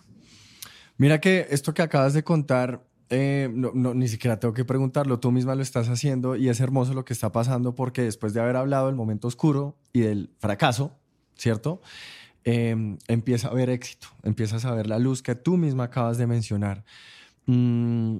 Mira 0.96 1.20
que 1.20 1.46
esto 1.50 1.74
que 1.74 1.82
acabas 1.82 2.14
de 2.14 2.24
contar 2.24 2.82
eh, 3.10 3.48
no, 3.52 3.94
ni 3.94 4.08
siquiera 4.08 4.40
tengo 4.40 4.52
que 4.52 4.64
preguntarlo, 4.64 5.20
tú 5.20 5.30
misma 5.30 5.54
lo 5.54 5.62
estás 5.62 5.88
haciendo 5.88 6.34
y 6.34 6.48
es 6.48 6.60
hermoso 6.60 6.92
lo 6.92 7.04
que 7.04 7.12
está 7.12 7.30
pasando 7.30 7.74
porque 7.74 8.02
después 8.02 8.34
de 8.34 8.40
haber 8.40 8.56
hablado 8.56 8.86
del 8.86 8.96
momento 8.96 9.28
oscuro 9.28 9.76
y 9.92 10.00
del 10.00 10.30
fracaso, 10.38 10.96
¿cierto? 11.36 11.80
Em, 12.44 12.98
empieza 13.08 13.48
a 13.48 13.50
haber 13.52 13.70
éxito, 13.70 14.08
empiezas 14.22 14.64
a 14.64 14.74
ver 14.74 14.86
la 14.88 14.98
luz 14.98 15.22
que 15.22 15.34
tú 15.34 15.56
misma 15.56 15.84
acabas 15.84 16.18
de 16.18 16.26
mencionar. 16.26 16.84
Mm, 17.46 18.18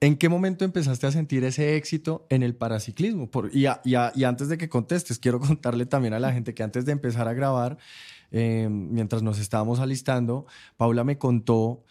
¿En 0.00 0.16
qué 0.16 0.28
momento 0.28 0.64
empezaste 0.64 1.06
a 1.06 1.10
sentir 1.10 1.44
ese 1.44 1.76
éxito 1.76 2.26
en 2.28 2.42
el 2.42 2.54
paraciclismo? 2.54 3.30
Por, 3.30 3.50
y, 3.54 3.66
antes 3.66 4.48
de 4.48 4.58
que 4.58 4.68
contestes, 4.68 5.18
quiero 5.18 5.40
contarle 5.40 5.86
también 5.86 6.14
a 6.14 6.18
la 6.18 6.32
gente 6.32 6.54
que 6.54 6.62
antes 6.62 6.84
de 6.84 6.92
empezar 6.92 7.28
a 7.28 7.32
grabar, 7.32 7.78
eh, 8.30 8.68
mientras 8.70 9.22
nos 9.22 9.38
estábamos 9.38 9.80
alistando, 9.80 10.46
Paula 10.76 11.04
me 11.04 11.16
contó 11.16 11.84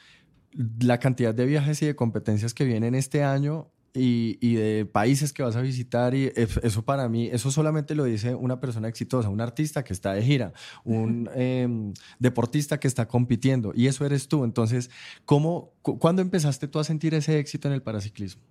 la 0.80 1.00
cantidad 1.00 1.34
de 1.34 1.46
viajes 1.46 1.82
y 1.82 1.86
de 1.86 1.96
competencias 1.96 2.54
que 2.54 2.66
vienen 2.66 2.96
este 2.96 3.24
año 3.24 3.70
y, 3.94 4.56
de 4.56 4.86
países 4.86 5.34
que 5.34 5.44
vas 5.44 5.56
a 5.56 5.62
visitar 5.62 6.16
y 6.16 6.32
eso 6.36 6.84
para 6.84 7.08
mí, 7.10 7.28
eso 7.28 7.52
solamente 7.52 7.96
lo 7.96 8.06
dice 8.06 8.34
una 8.34 8.60
persona 8.60 8.88
exitosa, 8.88 9.30
un 9.30 9.42
artista 9.42 9.84
que 9.84 9.94
está 9.94 10.14
de 10.14 10.24
gira, 10.24 10.54
un 10.84 11.30
em, 11.36 11.94
deportista 12.20 12.80
que 12.80 12.88
está 12.88 13.08
compitiendo 13.08 13.72
y 13.76 13.88
eso 13.88 14.06
eres 14.06 14.28
tú. 14.28 14.44
Entonces, 14.44 14.90
¿cómo, 15.26 15.74
¿cuándo 15.82 16.22
empezaste 16.22 16.68
tú 16.68 16.80
a 16.80 16.84
sentir 16.84 17.14
ese 17.14 17.38
éxito 17.38 17.68
en 17.68 17.76
el 17.76 17.82
paraciclismo? 17.82 18.42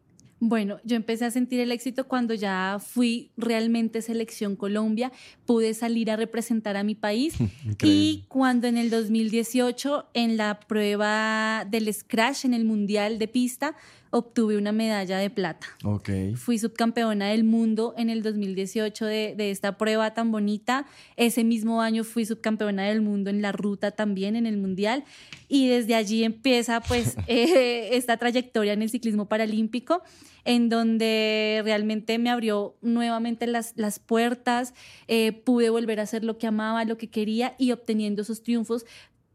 Bueno, 0.44 0.80
yo 0.82 0.96
empecé 0.96 1.24
a 1.24 1.30
sentir 1.30 1.60
el 1.60 1.70
éxito 1.70 2.08
cuando 2.08 2.34
ya 2.34 2.78
fui 2.84 3.30
realmente 3.36 4.02
selección 4.02 4.56
Colombia, 4.56 5.12
pude 5.46 5.72
salir 5.72 6.10
a 6.10 6.16
representar 6.16 6.76
a 6.76 6.82
mi 6.82 6.96
país 6.96 7.36
y 7.80 8.24
cuando 8.26 8.66
en 8.66 8.76
el 8.76 8.90
2018 8.90 10.08
en 10.14 10.36
la 10.36 10.58
prueba 10.58 11.64
del 11.70 11.94
scratch 11.94 12.44
en 12.44 12.54
el 12.54 12.64
Mundial 12.64 13.20
de 13.20 13.28
pista 13.28 13.76
obtuve 14.12 14.58
una 14.58 14.72
medalla 14.72 15.18
de 15.18 15.30
plata. 15.30 15.66
Okay. 15.82 16.36
Fui 16.36 16.58
subcampeona 16.58 17.28
del 17.28 17.44
mundo 17.44 17.94
en 17.96 18.10
el 18.10 18.22
2018 18.22 19.06
de, 19.06 19.34
de, 19.36 19.50
esta 19.50 19.78
prueba 19.78 20.12
tan 20.12 20.30
bonita. 20.30 20.86
Ese 21.16 21.44
mismo 21.44 21.80
año 21.80 22.04
fui 22.04 22.26
subcampeona 22.26 22.84
del 22.84 23.00
mundo 23.00 23.30
en 23.30 23.40
la 23.40 23.52
ruta 23.52 23.90
también 23.90 24.36
en 24.36 24.44
el 24.46 24.58
mundial. 24.58 25.04
Y 25.48 25.66
desde 25.68 25.94
allí 25.94 26.24
empieza 26.24 26.80
pues 26.80 27.16
eh, 27.26 27.96
esta 27.96 28.18
trayectoria 28.18 28.74
en 28.74 28.82
el 28.82 28.90
ciclismo 28.90 29.26
paralímpico 29.26 30.02
en 30.44 30.68
donde 30.68 31.62
realmente 31.64 32.18
me 32.18 32.30
abrió 32.30 32.76
nuevamente 32.82 33.46
las, 33.46 33.74
las 33.76 33.98
puertas, 33.98 34.74
eh, 35.08 35.32
pude 35.32 35.70
volver 35.70 36.00
a 36.00 36.02
hacer 36.02 36.24
lo 36.24 36.38
que 36.38 36.46
amaba, 36.46 36.84
lo 36.84 36.98
que 36.98 37.10
quería 37.10 37.54
y 37.58 37.72
obteniendo 37.72 38.22
esos 38.22 38.42
triunfos 38.42 38.84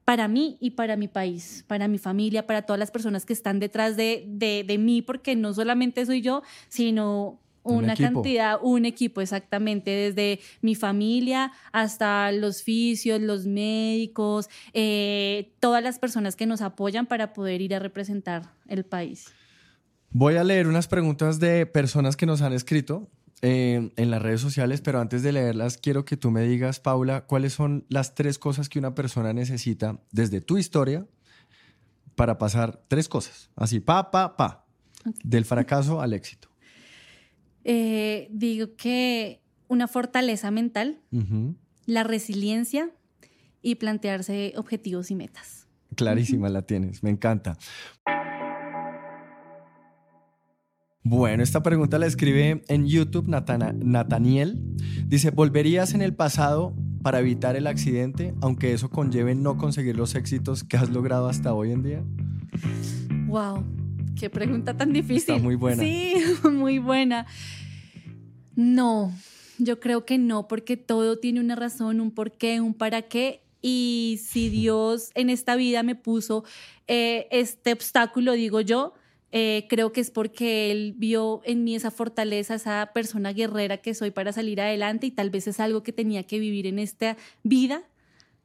para 0.08 0.30
mí 0.30 0.56
y 0.62 0.72
para 0.72 0.96
mi 0.96 1.10
país, 1.10 1.66
para 1.68 1.90
mi 1.90 1.98
familia, 1.98 2.48
para 2.48 2.62
todas 2.62 2.80
las 2.80 2.92
personas 2.92 3.26
que 3.26 3.34
están 3.34 3.60
detrás 3.60 3.98
de, 3.98 4.24
de, 4.26 4.78
mí, 4.78 5.02
porque 5.02 5.36
no 5.36 5.54
solamente 5.54 6.06
soy 6.06 6.22
yo, 6.22 6.44
sino 6.70 7.42
una 7.64 7.94
cantidad, 7.94 8.58
un 8.62 8.86
equipo 8.86 9.20
exactamente, 9.20 9.92
desde 9.92 10.40
mi 10.62 10.76
familia 10.76 11.52
hasta 11.74 12.32
los 12.32 12.64
fisios, 12.64 13.20
los 13.20 13.48
médicos, 13.48 14.48
eh, 14.72 15.52
todas 15.60 15.84
las 15.84 16.00
personas 16.00 16.38
que 16.38 16.46
nos 16.46 16.62
apoyan 16.62 17.06
para 17.06 17.34
poder 17.34 17.60
ir 17.62 17.76
a 17.76 17.80
representar 17.80 18.44
el 18.70 18.86
país. 18.86 19.26
Voy 20.12 20.38
a 20.38 20.46
leer 20.46 20.68
unas 20.68 20.88
preguntas 20.88 21.42
de 21.42 21.66
personas 21.66 22.16
que 22.16 22.26
nos 22.26 22.42
han 22.42 22.54
escrito. 22.54 23.10
Eh, 23.44 23.92
en 23.96 24.10
las 24.10 24.20
redes 24.20 24.42
sociales, 24.42 24.82
pero 24.82 25.00
antes 25.00 25.22
de 25.22 25.32
leerlas, 25.32 25.78
quiero 25.78 26.06
que 26.06 26.18
tú 26.18 26.32
me 26.32 26.42
digas, 26.42 26.80
Paula, 26.80 27.28
cuáles 27.28 27.54
son 27.54 27.86
las 27.88 28.16
tres 28.16 28.40
cosas 28.40 28.68
que 28.68 28.80
una 28.80 28.96
persona 28.96 29.32
necesita 29.32 30.02
desde 30.12 30.42
tu 30.42 30.58
historia 30.58 31.06
para 32.16 32.40
pasar 32.40 32.82
tres 32.88 33.08
cosas, 33.08 33.52
así, 33.56 33.80
pa, 33.80 34.10
pa, 34.10 34.36
pa, 34.38 34.66
del 35.24 35.46
fracaso 35.46 36.02
al 36.02 36.14
éxito. 36.14 36.50
Eh, 37.70 38.30
digo 38.32 38.78
que 38.78 39.42
una 39.68 39.90
fortaleza 39.90 40.52
mental, 40.52 41.02
la 41.86 42.06
resiliencia 42.06 42.92
y 43.62 43.76
plantearse 43.76 44.54
objetivos 44.56 45.12
y 45.12 45.16
metas. 45.16 45.68
Clarísima 45.98 46.48
la 46.48 46.62
tienes, 46.62 47.04
me 47.04 47.10
encanta. 47.10 47.58
Bueno, 51.10 51.42
esta 51.42 51.64
pregunta 51.64 51.98
la 52.00 52.06
escribe 52.06 52.64
en 52.68 52.86
YouTube 52.86 53.30
Nataniel. 53.30 54.60
Dice, 55.06 55.32
¿volverías 55.32 55.94
en 55.94 56.02
el 56.02 56.14
pasado 56.14 56.76
para 57.02 57.22
evitar 57.22 57.56
el 57.56 57.68
accidente, 57.68 58.34
aunque 58.42 58.74
eso 58.74 58.90
conlleve 58.90 59.34
no 59.34 59.56
conseguir 59.56 59.96
los 59.96 60.16
éxitos 60.16 60.66
que 60.66 60.76
has 60.76 60.90
logrado 60.90 61.30
hasta 61.30 61.54
hoy 61.54 61.72
en 61.72 61.82
día? 61.82 62.04
Wow, 63.26 63.64
qué 64.20 64.30
pregunta 64.30 64.76
tan 64.76 64.92
difícil. 64.92 65.36
Está 65.36 65.38
muy 65.38 65.56
buena. 65.56 65.82
Sí, 65.82 66.16
muy 66.44 66.80
buena. 66.80 67.26
No, 68.58 69.14
yo 69.60 69.80
creo 69.80 70.04
que 70.04 70.18
no, 70.18 70.50
porque 70.50 70.76
todo 70.76 71.20
tiene 71.20 71.40
una 71.40 71.56
razón, 71.56 72.02
un 72.02 72.12
porqué, 72.12 72.60
un 72.60 72.74
para 72.74 73.04
qué. 73.04 73.44
Y 73.62 74.20
si 74.26 74.50
Dios 74.50 75.12
en 75.16 75.30
esta 75.30 75.56
vida 75.56 75.84
me 75.84 75.96
puso 75.96 76.44
eh, 76.86 77.30
este 77.32 77.72
obstáculo, 77.72 78.34
digo 78.34 78.60
yo, 78.60 78.94
eh, 79.32 79.66
creo 79.70 79.92
que 79.92 80.02
es 80.02 80.10
porque 80.10 80.72
él 80.72 80.94
vio 80.98 81.42
en 81.44 81.64
mí 81.64 81.76
esa 81.76 81.92
fortaleza, 81.92 82.56
esa 82.56 82.92
persona 82.94 83.34
guerrera 83.34 83.78
que 83.78 83.94
soy 83.94 84.12
para 84.12 84.32
salir 84.32 84.62
adelante 84.62 85.08
y 85.08 85.12
tal 85.12 85.30
vez 85.30 85.48
es 85.48 85.60
algo 85.60 85.84
que 85.84 85.92
tenía 85.92 86.24
que 86.24 86.40
vivir 86.40 86.66
en 86.66 86.80
esta 86.80 87.18
vida 87.44 87.84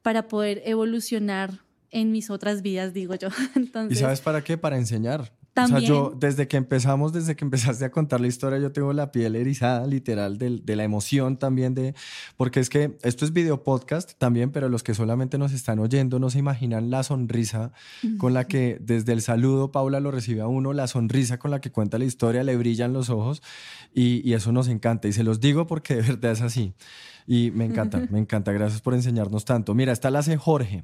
para 0.01 0.27
poder 0.27 0.61
evolucionar 0.65 1.61
en 1.89 2.11
mis 2.11 2.29
otras 2.29 2.61
vidas, 2.61 2.93
digo 2.93 3.15
yo. 3.15 3.29
¿Y 3.89 3.95
sabes 3.95 4.19
para 4.19 4.43
qué? 4.43 4.57
Para 4.57 4.77
enseñar. 4.77 5.31
O 5.55 5.67
sea, 5.67 5.79
yo 5.79 6.13
desde 6.17 6.47
que 6.47 6.57
empezamos, 6.57 7.13
desde 7.13 7.35
que 7.35 7.45
empezaste 7.45 7.85
a 7.85 7.91
contar 7.91 8.19
la 8.21 8.27
historia, 8.27 8.57
yo 8.59 8.71
tengo 8.71 8.91
la 8.93 9.11
piel 9.11 9.35
erizada, 9.35 9.85
literal, 9.85 10.37
de, 10.37 10.61
de, 10.63 10.75
la 10.75 10.83
emoción 10.83 11.37
también 11.37 11.75
de, 11.75 11.93
porque 12.37 12.59
es 12.59 12.69
que 12.69 12.97
esto 13.03 13.23
es 13.23 13.33
video 13.33 13.63
podcast 13.63 14.13
también, 14.17 14.51
pero 14.51 14.67
los 14.69 14.81
que 14.81 14.95
solamente 14.95 15.37
nos 15.37 15.53
están 15.53 15.79
oyendo 15.79 16.19
no 16.19 16.29
se 16.29 16.39
imaginan 16.39 16.89
la 16.89 17.03
sonrisa 17.03 17.71
con 18.17 18.33
la 18.33 18.47
que 18.47 18.79
desde 18.81 19.13
el 19.13 19.21
saludo 19.21 19.71
Paula 19.71 19.99
lo 19.99 20.09
recibe 20.09 20.41
a 20.41 20.47
uno, 20.47 20.73
la 20.73 20.87
sonrisa 20.87 21.37
con 21.37 21.51
la 21.51 21.61
que 21.61 21.71
cuenta 21.71 21.99
la 21.99 22.05
historia, 22.05 22.43
le 22.43 22.55
brillan 22.55 22.93
los 22.93 23.09
ojos 23.09 23.43
y, 23.93 24.27
y 24.27 24.33
eso 24.33 24.51
nos 24.51 24.67
encanta. 24.67 25.07
Y 25.07 25.13
se 25.13 25.23
los 25.23 25.39
digo 25.39 25.67
porque 25.67 25.95
de 25.95 26.01
verdad 26.01 26.31
es 26.31 26.41
así. 26.41 26.73
Y 27.27 27.51
me 27.51 27.65
encanta, 27.65 28.01
me 28.09 28.19
encanta. 28.19 28.51
Gracias 28.51 28.81
por 28.81 28.93
enseñarnos 28.93 29.45
tanto. 29.45 29.75
Mira, 29.75 29.91
está 29.91 30.09
la 30.09 30.19
hace 30.19 30.37
Jorge. 30.37 30.83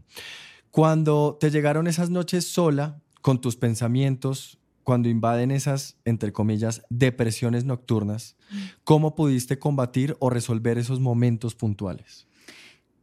Cuando 0.72 1.38
te 1.40 1.50
llegaron 1.50 1.88
esas 1.88 2.10
noches 2.10 2.48
sola, 2.48 3.02
con 3.22 3.42
tus 3.42 3.56
pensamientos, 3.56 4.59
cuando 4.90 5.08
invaden 5.08 5.52
esas, 5.52 5.98
entre 6.04 6.34
comillas, 6.34 6.82
depresiones 6.90 7.64
nocturnas, 7.64 8.36
¿cómo 8.84 9.14
pudiste 9.14 9.60
combatir 9.60 10.18
o 10.18 10.32
resolver 10.32 10.80
esos 10.80 11.00
momentos 11.00 11.54
puntuales? 11.54 12.26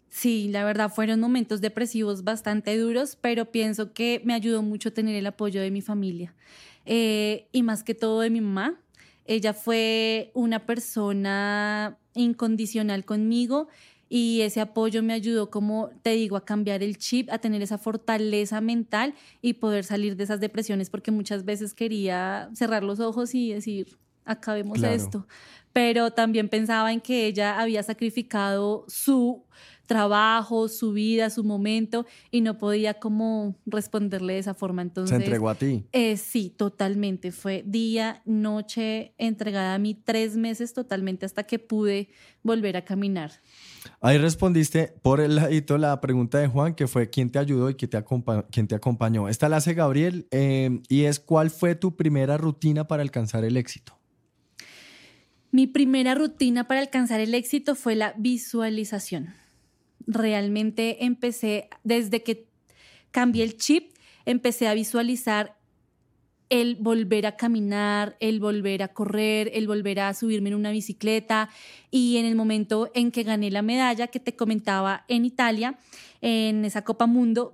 Sí, 0.08 0.48
la 0.48 0.64
verdad 0.64 0.92
fueron 0.92 1.20
momentos 1.20 1.60
depresivos 1.60 2.24
bastante 2.24 2.76
duros, 2.76 3.16
pero 3.20 3.52
pienso 3.52 3.92
que 3.92 4.20
me 4.24 4.34
ayudó 4.34 4.64
mucho 4.64 4.92
tener 4.92 5.14
el 5.14 5.26
apoyo 5.26 5.60
de 5.60 5.70
mi 5.70 5.80
familia 5.80 6.34
eh, 6.86 7.46
y 7.52 7.62
más 7.62 7.84
que 7.84 7.94
todo 7.94 8.20
de 8.20 8.30
mi 8.30 8.40
mamá. 8.40 8.80
Ella 9.24 9.54
fue 9.54 10.32
una 10.34 10.66
persona 10.66 11.98
incondicional 12.14 13.04
conmigo 13.04 13.68
y 14.08 14.42
ese 14.42 14.60
apoyo 14.60 15.02
me 15.02 15.12
ayudó, 15.12 15.50
como 15.50 15.90
te 16.02 16.10
digo, 16.10 16.36
a 16.36 16.44
cambiar 16.44 16.82
el 16.82 16.96
chip, 16.96 17.28
a 17.30 17.38
tener 17.38 17.62
esa 17.62 17.78
fortaleza 17.78 18.60
mental 18.60 19.14
y 19.42 19.54
poder 19.54 19.84
salir 19.84 20.16
de 20.16 20.24
esas 20.24 20.40
depresiones, 20.40 20.90
porque 20.90 21.10
muchas 21.10 21.44
veces 21.44 21.74
quería 21.74 22.48
cerrar 22.54 22.84
los 22.84 23.00
ojos 23.00 23.34
y 23.34 23.52
decir, 23.52 23.98
acabemos 24.24 24.82
esto. 24.82 25.26
Pero 25.72 26.12
también 26.12 26.48
pensaba 26.48 26.92
en 26.92 27.00
que 27.00 27.26
ella 27.26 27.60
había 27.60 27.82
sacrificado 27.82 28.84
su 28.88 29.44
trabajo, 29.86 30.68
su 30.68 30.92
vida, 30.92 31.30
su 31.30 31.44
momento 31.44 32.06
y 32.30 32.40
no 32.40 32.58
podía 32.58 32.94
como 32.94 33.56
responderle 33.64 34.34
de 34.34 34.38
esa 34.40 34.54
forma. 34.54 34.82
Entonces, 34.82 35.16
¿Se 35.16 35.22
entregó 35.22 35.48
a 35.48 35.54
ti? 35.54 35.84
Eh, 35.92 36.16
sí, 36.16 36.52
totalmente. 36.54 37.32
Fue 37.32 37.62
día, 37.66 38.22
noche 38.24 39.14
entregada 39.18 39.74
a 39.74 39.78
mí, 39.78 39.94
tres 39.94 40.36
meses 40.36 40.74
totalmente 40.74 41.24
hasta 41.24 41.44
que 41.44 41.58
pude 41.58 42.08
volver 42.42 42.76
a 42.76 42.84
caminar. 42.84 43.32
Ahí 44.00 44.18
respondiste 44.18 44.92
por 45.02 45.20
el 45.20 45.36
ladito 45.36 45.78
la 45.78 46.00
pregunta 46.00 46.38
de 46.38 46.48
Juan, 46.48 46.74
que 46.74 46.86
fue 46.86 47.08
quién 47.08 47.30
te 47.30 47.38
ayudó 47.38 47.70
y 47.70 47.74
quién 47.74 47.90
te, 47.90 48.04
quién 48.50 48.68
te 48.68 48.74
acompañó. 48.74 49.28
Esta 49.28 49.48
la 49.48 49.56
hace 49.56 49.74
Gabriel 49.74 50.26
eh, 50.30 50.80
y 50.88 51.04
es 51.04 51.20
cuál 51.20 51.50
fue 51.50 51.74
tu 51.74 51.96
primera 51.96 52.36
rutina 52.36 52.86
para 52.86 53.02
alcanzar 53.02 53.44
el 53.44 53.56
éxito. 53.56 53.96
Mi 55.50 55.66
primera 55.66 56.14
rutina 56.14 56.68
para 56.68 56.80
alcanzar 56.80 57.20
el 57.20 57.34
éxito 57.34 57.74
fue 57.74 57.94
la 57.94 58.14
visualización. 58.18 59.34
Realmente 60.06 61.04
empecé, 61.04 61.68
desde 61.84 62.22
que 62.22 62.46
cambié 63.10 63.44
el 63.44 63.56
chip, 63.56 63.92
empecé 64.24 64.68
a 64.68 64.74
visualizar 64.74 65.56
el 66.48 66.76
volver 66.76 67.26
a 67.26 67.36
caminar, 67.36 68.16
el 68.20 68.38
volver 68.38 68.82
a 68.82 68.88
correr, 68.88 69.50
el 69.54 69.66
volver 69.66 70.00
a 70.00 70.14
subirme 70.14 70.50
en 70.50 70.54
una 70.54 70.70
bicicleta. 70.70 71.48
Y 71.90 72.18
en 72.18 72.26
el 72.26 72.36
momento 72.36 72.90
en 72.94 73.10
que 73.10 73.24
gané 73.24 73.50
la 73.50 73.62
medalla 73.62 74.06
que 74.08 74.20
te 74.20 74.36
comentaba 74.36 75.04
en 75.08 75.24
Italia, 75.24 75.78
en 76.20 76.64
esa 76.64 76.82
Copa 76.82 77.06
Mundo, 77.06 77.52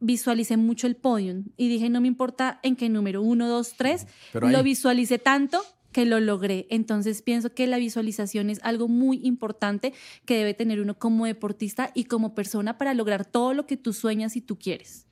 visualicé 0.00 0.56
mucho 0.56 0.86
el 0.86 0.96
podium. 0.96 1.44
Y 1.56 1.68
dije, 1.68 1.88
no 1.88 2.00
me 2.00 2.08
importa 2.08 2.60
en 2.62 2.76
qué 2.76 2.88
número, 2.88 3.22
uno, 3.22 3.48
dos, 3.48 3.74
tres, 3.76 4.06
lo 4.34 4.62
visualicé 4.62 5.18
tanto 5.18 5.62
que 5.96 6.04
lo 6.04 6.20
logré. 6.20 6.66
Entonces 6.68 7.22
pienso 7.22 7.54
que 7.54 7.66
la 7.66 7.78
visualización 7.78 8.50
es 8.50 8.60
algo 8.62 8.86
muy 8.86 9.18
importante 9.22 9.94
que 10.26 10.36
debe 10.36 10.52
tener 10.52 10.78
uno 10.78 10.98
como 10.98 11.24
deportista 11.24 11.90
y 11.94 12.04
como 12.04 12.34
persona 12.34 12.76
para 12.76 12.92
lograr 12.92 13.24
todo 13.24 13.54
lo 13.54 13.66
que 13.66 13.78
tú 13.78 13.94
sueñas 13.94 14.36
y 14.36 14.42
tú 14.42 14.58
quieres. 14.58 15.06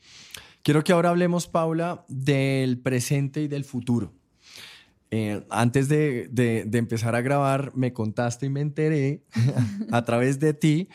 Quiero 0.62 0.84
que 0.84 0.92
ahora 0.92 1.08
hablemos, 1.08 1.48
Paula, 1.48 2.04
del 2.08 2.76
presente 2.76 3.40
y 3.40 3.48
del 3.48 3.64
futuro. 3.64 4.12
eh, 5.10 5.42
antes 5.48 5.88
de, 5.88 6.68
empezar 6.70 7.14
a 7.14 7.22
grabar, 7.22 7.74
me 7.74 7.94
contaste 7.94 8.44
y 8.44 8.50
me 8.50 8.60
enteré 8.60 9.22
a 9.90 10.04
través 10.04 10.38
de 10.38 10.52
ti 10.52 10.90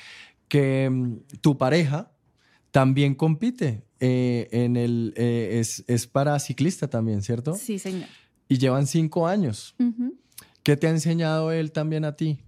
que 0.50 0.88
mm, 0.88 1.40
tu 1.42 1.58
pareja 1.58 2.12
también 2.70 3.16
compite 3.16 3.82
eh, 4.00 4.50
en 4.52 4.78
el, 4.78 5.16
eh, 5.18 5.64
es, 5.88 6.06
para 6.06 6.38
ciclista 6.38 6.88
también, 6.88 7.24
¿cierto? 7.24 7.56
Sí, 7.56 7.80
señor. 7.80 8.08
Y 8.50 8.58
llevan 8.58 8.88
cinco 8.88 9.28
años. 9.28 9.76
¿Qué 10.64 10.76
te 10.76 10.88
ha 10.88 10.90
enseñado 10.90 11.52
él 11.52 11.72
también 11.72 12.04
a 12.04 12.16
ti? 12.16 12.40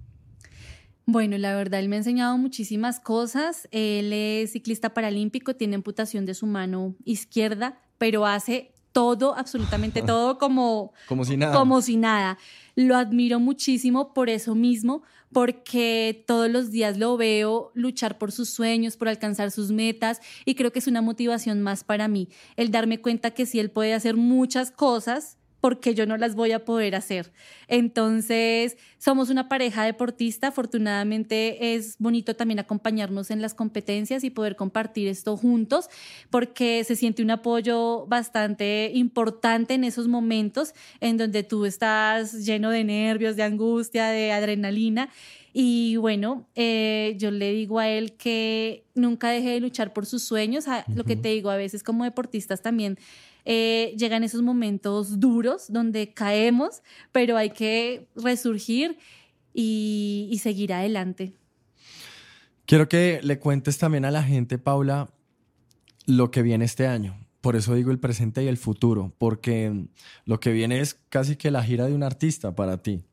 Bueno, 1.06 1.38
la 1.38 1.56
verdad, 1.56 1.80
él 1.80 1.90
me 1.90 1.96
ha 1.96 2.00
enseñado 2.00 2.38
muchísimas 2.38 3.00
cosas. 3.00 3.68
Él 3.72 4.12
es 4.12 4.52
ciclista 4.52 4.94
paralímpico, 4.94 5.56
tiene 5.56 5.76
amputación 5.76 6.26
de 6.26 6.34
su 6.34 6.48
mano 6.48 6.96
izquierda, 7.06 7.80
pero 7.98 8.26
hace 8.26 8.74
todo, 8.92 9.36
absolutamente 9.38 10.02
todo, 10.06 10.38
como, 10.38 10.94
como 11.08 11.24
si 11.24 11.38
nada. 11.38 11.54
Como 11.54 11.82
si 11.82 11.98
nada. 11.98 12.38
Lo 12.76 12.96
admiro 12.96 13.40
muchísimo 13.40 14.14
por 14.14 14.30
eso 14.30 14.56
mismo, 14.56 15.04
porque 15.32 16.24
todos 16.28 16.50
los 16.50 16.72
días 16.72 16.98
lo 16.98 17.18
veo 17.18 17.72
luchar 17.74 18.18
por 18.18 18.32
sus 18.32 18.50
sueños, 18.50 18.98
por 18.98 19.08
alcanzar 19.08 19.52
sus 19.52 19.72
metas, 19.72 20.20
y 20.46 20.56
creo 20.56 20.72
que 20.72 20.80
es 20.80 20.88
una 20.88 21.02
motivación 21.02 21.62
más 21.62 21.84
para 21.84 22.08
mí, 22.08 22.30
el 22.56 22.72
darme 22.72 23.02
cuenta 23.02 23.32
que 23.32 23.46
si 23.46 23.60
él 23.60 23.70
puede 23.72 23.94
hacer 23.94 24.16
muchas 24.16 24.72
cosas, 24.72 25.38
porque 25.62 25.94
yo 25.94 26.06
no 26.08 26.18
las 26.18 26.36
voy 26.36 26.52
a 26.52 26.66
poder 26.66 26.96
hacer. 26.96 27.32
Entonces, 27.68 28.78
somos 28.98 29.30
una 29.30 29.48
pareja 29.48 29.86
deportista. 29.86 30.48
Afortunadamente 30.48 31.76
es 31.76 31.96
bonito 32.00 32.36
también 32.36 32.60
acompañarnos 32.60 33.32
en 33.32 33.42
las 33.42 33.54
competencias 33.54 34.24
y 34.24 34.32
poder 34.32 34.56
compartir 34.56 35.08
esto 35.08 35.38
juntos, 35.38 35.88
porque 36.32 36.84
se 36.84 36.96
siente 36.96 37.22
un 37.24 37.32
apoyo 37.32 38.06
bastante 38.08 38.92
importante 38.94 39.76
en 39.76 39.84
esos 39.84 40.08
momentos 40.08 40.74
en 41.00 41.18
donde 41.18 41.44
tú 41.44 41.66
estás 41.66 42.44
lleno 42.44 42.72
de 42.72 42.84
nervios, 42.84 43.36
de 43.36 43.44
angustia, 43.44 44.08
de 44.08 44.32
adrenalina. 44.32 45.10
Y 45.54 45.98
bueno, 45.98 46.48
eh, 46.56 47.16
yo 47.18 47.30
le 47.30 47.52
digo 47.52 47.80
a 47.80 47.90
él 47.90 48.14
que 48.14 48.86
nunca 48.96 49.30
deje 49.30 49.50
de 49.50 49.60
luchar 49.60 49.94
por 49.94 50.06
sus 50.06 50.24
sueños. 50.24 50.66
Lo 50.96 51.04
que 51.04 51.18
te 51.18 51.30
digo, 51.30 51.50
a 51.50 51.58
veces 51.58 51.84
como 51.84 52.06
deportistas 52.06 52.62
también 52.62 52.98
eh, 53.46 53.94
llegan 53.98 54.24
esos 54.24 54.42
momentos 54.42 55.20
duros 55.20 55.72
donde 55.72 56.14
caemos, 56.14 56.82
pero 57.12 57.38
hay 57.38 57.52
que 57.52 58.08
resurgir 58.16 58.98
y, 59.54 60.40
seguir 60.42 60.74
adelante. 60.74 61.34
Quiero 62.66 62.88
que 62.88 63.20
le 63.24 63.40
cuentes 63.40 63.78
también 63.78 64.06
a 64.06 64.12
la 64.12 64.24
gente, 64.24 64.58
Paula, 64.58 65.10
lo 66.06 66.32
que 66.32 66.42
viene 66.42 66.66
este 66.66 66.88
año. 66.88 67.18
Por 67.42 67.56
eso 67.56 67.74
digo 67.76 67.92
el 67.92 68.00
presente 68.00 68.44
y 68.44 68.48
el 68.48 68.58
futuro, 68.58 69.14
porque 69.18 69.88
lo 70.26 70.40
que 70.40 70.52
viene 70.52 70.80
es 70.80 70.94
casi 71.10 71.36
que 71.36 71.52
la 71.52 71.64
gira 71.64 71.88
de 71.88 71.94
un 71.94 72.04
artista 72.04 72.56
para 72.56 72.82
ti. 72.82 73.04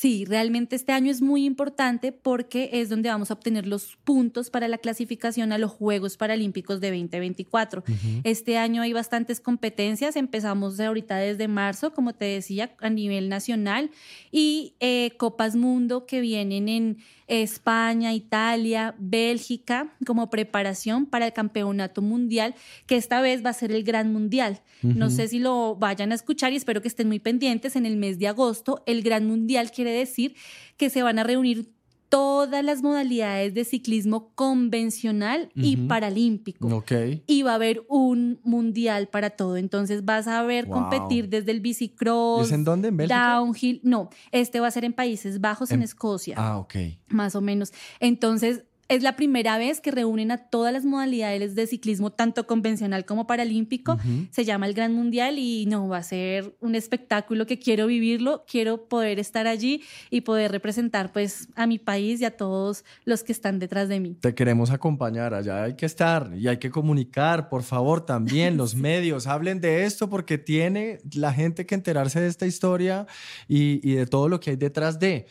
Sí, 0.00 0.24
realmente 0.24 0.76
este 0.76 0.92
año 0.92 1.10
es 1.10 1.20
muy 1.22 1.44
importante 1.44 2.12
porque 2.12 2.70
es 2.72 2.88
donde 2.88 3.08
vamos 3.08 3.32
a 3.32 3.34
obtener 3.34 3.66
los 3.66 3.96
puntos 4.04 4.48
para 4.48 4.68
la 4.68 4.78
clasificación 4.78 5.50
a 5.50 5.58
los 5.58 5.72
Juegos 5.72 6.16
Paralímpicos 6.16 6.80
de 6.80 6.90
2024. 6.90 7.82
Este 8.22 8.58
año 8.58 8.82
hay 8.82 8.92
bastantes 8.92 9.40
competencias, 9.40 10.14
empezamos 10.14 10.76
de 10.76 10.84
ahorita 10.84 11.16
desde 11.16 11.48
marzo, 11.48 11.92
como 11.94 12.14
te 12.14 12.26
decía, 12.26 12.76
a 12.80 12.90
nivel 12.90 13.28
nacional, 13.28 13.90
y 14.30 14.76
eh, 14.78 15.16
Copas 15.16 15.56
Mundo 15.56 16.06
que 16.06 16.20
vienen 16.20 16.68
en 16.68 16.98
España, 17.28 18.14
Italia, 18.14 18.94
Bélgica, 18.98 19.94
como 20.06 20.30
preparación 20.30 21.06
para 21.06 21.26
el 21.26 21.32
Campeonato 21.32 22.02
Mundial, 22.02 22.54
que 22.86 22.96
esta 22.96 23.20
vez 23.20 23.44
va 23.44 23.50
a 23.50 23.54
ser 23.54 23.70
el 23.70 23.84
Gran 23.84 24.12
Mundial. 24.12 24.62
No 24.82 25.10
sé 25.10 25.28
si 25.28 25.38
lo 25.38 25.76
vayan 25.76 26.12
a 26.12 26.14
escuchar 26.14 26.52
y 26.52 26.56
espero 26.56 26.80
que 26.80 26.88
estén 26.88 27.08
muy 27.08 27.18
pendientes 27.18 27.76
en 27.76 27.84
el 27.84 27.96
mes 27.96 28.18
de 28.18 28.28
agosto. 28.28 28.82
El 28.86 29.02
Gran 29.02 29.26
Mundial 29.26 29.70
quiere 29.70 29.92
decir 29.92 30.34
que 30.76 30.88
se 30.90 31.02
van 31.02 31.18
a 31.18 31.24
reunir 31.24 31.77
todas 32.08 32.64
las 32.64 32.82
modalidades 32.82 33.54
de 33.54 33.64
ciclismo 33.64 34.32
convencional 34.34 35.50
y 35.54 35.76
paralímpico. 35.76 36.84
Y 37.26 37.42
va 37.42 37.52
a 37.52 37.54
haber 37.54 37.84
un 37.88 38.40
mundial 38.42 39.08
para 39.08 39.30
todo. 39.30 39.56
Entonces 39.56 40.04
vas 40.04 40.26
a 40.26 40.42
ver 40.42 40.68
competir 40.68 41.28
desde 41.28 41.50
el 41.50 41.60
bicicross. 41.60 42.46
¿Es 42.46 42.52
en 42.52 42.64
dónde? 42.64 42.88
¿En 42.88 42.96
Downhill. 42.96 43.80
No, 43.82 44.10
este 44.32 44.60
va 44.60 44.68
a 44.68 44.70
ser 44.70 44.84
en 44.84 44.92
Países 44.92 45.40
Bajos, 45.40 45.70
en, 45.70 45.82
Escocia. 45.82 46.34
Ah, 46.38 46.58
ok. 46.58 46.74
Más 47.08 47.34
o 47.34 47.40
menos. 47.40 47.72
Entonces 48.00 48.64
es 48.88 49.02
la 49.02 49.16
primera 49.16 49.58
vez 49.58 49.80
que 49.80 49.90
reúnen 49.90 50.30
a 50.30 50.38
todas 50.38 50.72
las 50.72 50.84
modalidades 50.84 51.54
de 51.54 51.66
ciclismo, 51.66 52.10
tanto 52.10 52.46
convencional 52.46 53.04
como 53.04 53.26
paralímpico. 53.26 53.98
Se 54.30 54.46
llama 54.46 54.66
el 54.66 54.72
Gran 54.72 54.94
Mundial 54.94 55.38
y 55.38 55.66
no, 55.66 55.88
va 55.88 55.98
a 55.98 56.02
ser 56.02 56.56
un 56.60 56.74
espectáculo 56.74 57.44
que 57.46 57.58
quiero 57.58 57.86
vivirlo, 57.86 58.44
quiero 58.50 58.88
poder 58.88 59.18
estar 59.18 59.46
allí 59.46 59.82
y 60.10 60.22
poder 60.22 60.52
representar 60.52 61.12
pues 61.12 61.48
a 61.54 61.66
mi 61.66 61.78
país 61.78 62.22
y 62.22 62.24
a 62.24 62.36
todos 62.36 62.84
los 63.04 63.22
que 63.24 63.32
están 63.32 63.58
detrás 63.58 63.90
de 63.90 64.00
mí. 64.00 64.16
Te 64.20 64.34
queremos 64.34 64.70
acompañar, 64.70 65.34
allá 65.34 65.64
hay 65.64 65.74
que 65.74 65.84
estar 65.84 66.32
y 66.34 66.48
hay 66.48 66.56
que 66.56 66.70
comunicar, 66.70 67.50
por 67.50 67.64
favor, 67.64 68.06
también 68.06 68.56
los 68.56 68.74
medios, 68.76 69.26
hablen 69.26 69.60
de 69.60 69.84
esto 69.84 70.08
porque 70.08 70.38
tiene 70.38 71.00
la 71.12 71.34
gente 71.34 71.66
que 71.66 71.74
enterarse 71.74 72.20
de 72.20 72.28
esta 72.28 72.46
historia 72.46 73.06
y, 73.46 73.86
y 73.86 73.96
de 73.96 74.06
todo 74.06 74.30
lo 74.30 74.40
que 74.40 74.50
hay 74.50 74.56
detrás 74.56 74.98
de. 74.98 75.26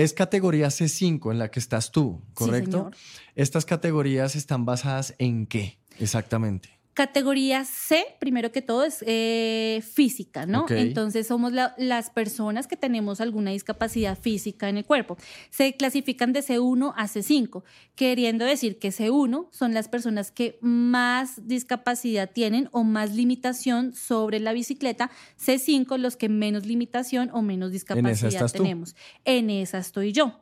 Es 0.00 0.14
categoría 0.14 0.68
C5 0.68 1.30
en 1.30 1.38
la 1.38 1.50
que 1.50 1.60
estás 1.60 1.92
tú, 1.92 2.22
¿correcto? 2.32 2.90
Estas 3.34 3.66
categorías 3.66 4.34
están 4.34 4.64
basadas 4.64 5.14
en 5.18 5.46
qué 5.46 5.78
exactamente? 5.98 6.79
Categoría 7.00 7.64
C, 7.64 8.04
primero 8.18 8.52
que 8.52 8.60
todo, 8.60 8.84
es 8.84 9.02
eh, 9.06 9.82
física, 9.90 10.44
¿no? 10.44 10.66
Entonces 10.68 11.26
somos 11.26 11.50
las 11.50 12.10
personas 12.10 12.66
que 12.66 12.76
tenemos 12.76 13.22
alguna 13.22 13.52
discapacidad 13.52 14.18
física 14.18 14.68
en 14.68 14.76
el 14.76 14.84
cuerpo. 14.84 15.16
Se 15.48 15.74
clasifican 15.78 16.34
de 16.34 16.40
C1 16.40 16.92
a 16.94 17.06
C5, 17.06 17.62
queriendo 17.94 18.44
decir 18.44 18.78
que 18.78 18.90
C1 18.90 19.48
son 19.50 19.72
las 19.72 19.88
personas 19.88 20.30
que 20.30 20.58
más 20.60 21.48
discapacidad 21.48 22.28
tienen 22.30 22.68
o 22.70 22.84
más 22.84 23.14
limitación 23.14 23.94
sobre 23.94 24.38
la 24.38 24.52
bicicleta, 24.52 25.10
C5 25.42 25.96
los 25.96 26.18
que 26.18 26.28
menos 26.28 26.66
limitación 26.66 27.30
o 27.32 27.40
menos 27.40 27.72
discapacidad 27.72 28.52
tenemos. 28.52 28.94
En 29.24 29.48
esa 29.48 29.78
estoy 29.78 30.12
yo. 30.12 30.38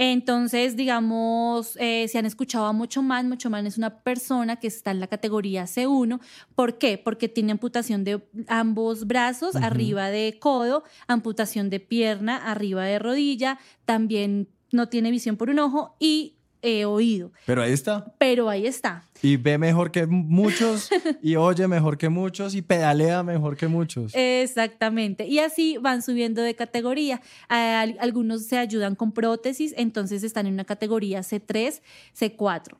Entonces, 0.00 0.76
digamos, 0.76 1.76
eh, 1.80 2.06
se 2.06 2.18
han 2.18 2.24
escuchado 2.24 2.66
a 2.66 2.72
Mucho 2.72 3.02
Man. 3.02 3.28
Mucho 3.28 3.50
Man 3.50 3.66
es 3.66 3.78
una 3.78 3.98
persona 3.98 4.54
que 4.54 4.68
está 4.68 4.92
en 4.92 5.00
la 5.00 5.08
categoría 5.08 5.64
C1. 5.64 6.20
¿Por 6.54 6.78
qué? 6.78 6.98
Porque 6.98 7.28
tiene 7.28 7.50
amputación 7.50 8.04
de 8.04 8.22
ambos 8.46 9.08
brazos, 9.08 9.56
arriba 9.56 10.08
de 10.08 10.38
codo, 10.38 10.84
amputación 11.08 11.68
de 11.68 11.80
pierna, 11.80 12.36
arriba 12.36 12.84
de 12.84 13.00
rodilla, 13.00 13.58
también 13.86 14.48
no 14.70 14.88
tiene 14.88 15.10
visión 15.10 15.36
por 15.36 15.50
un 15.50 15.58
ojo 15.58 15.96
y 15.98 16.37
he 16.62 16.84
oído. 16.84 17.32
Pero 17.46 17.62
ahí 17.62 17.72
está. 17.72 18.14
Pero 18.18 18.48
ahí 18.48 18.66
está. 18.66 19.04
Y 19.22 19.36
ve 19.36 19.58
mejor 19.58 19.90
que 19.90 20.06
muchos, 20.06 20.90
y 21.22 21.36
oye 21.36 21.66
mejor 21.68 21.98
que 21.98 22.08
muchos, 22.08 22.54
y 22.54 22.62
pedalea 22.62 23.22
mejor 23.22 23.56
que 23.56 23.68
muchos. 23.68 24.12
Exactamente. 24.14 25.26
Y 25.26 25.38
así 25.38 25.76
van 25.78 26.02
subiendo 26.02 26.42
de 26.42 26.54
categoría. 26.54 27.20
Algunos 27.48 28.46
se 28.46 28.58
ayudan 28.58 28.94
con 28.94 29.12
prótesis, 29.12 29.74
entonces 29.76 30.22
están 30.22 30.46
en 30.46 30.54
una 30.54 30.64
categoría 30.64 31.20
C3, 31.20 31.80
C4. 32.18 32.76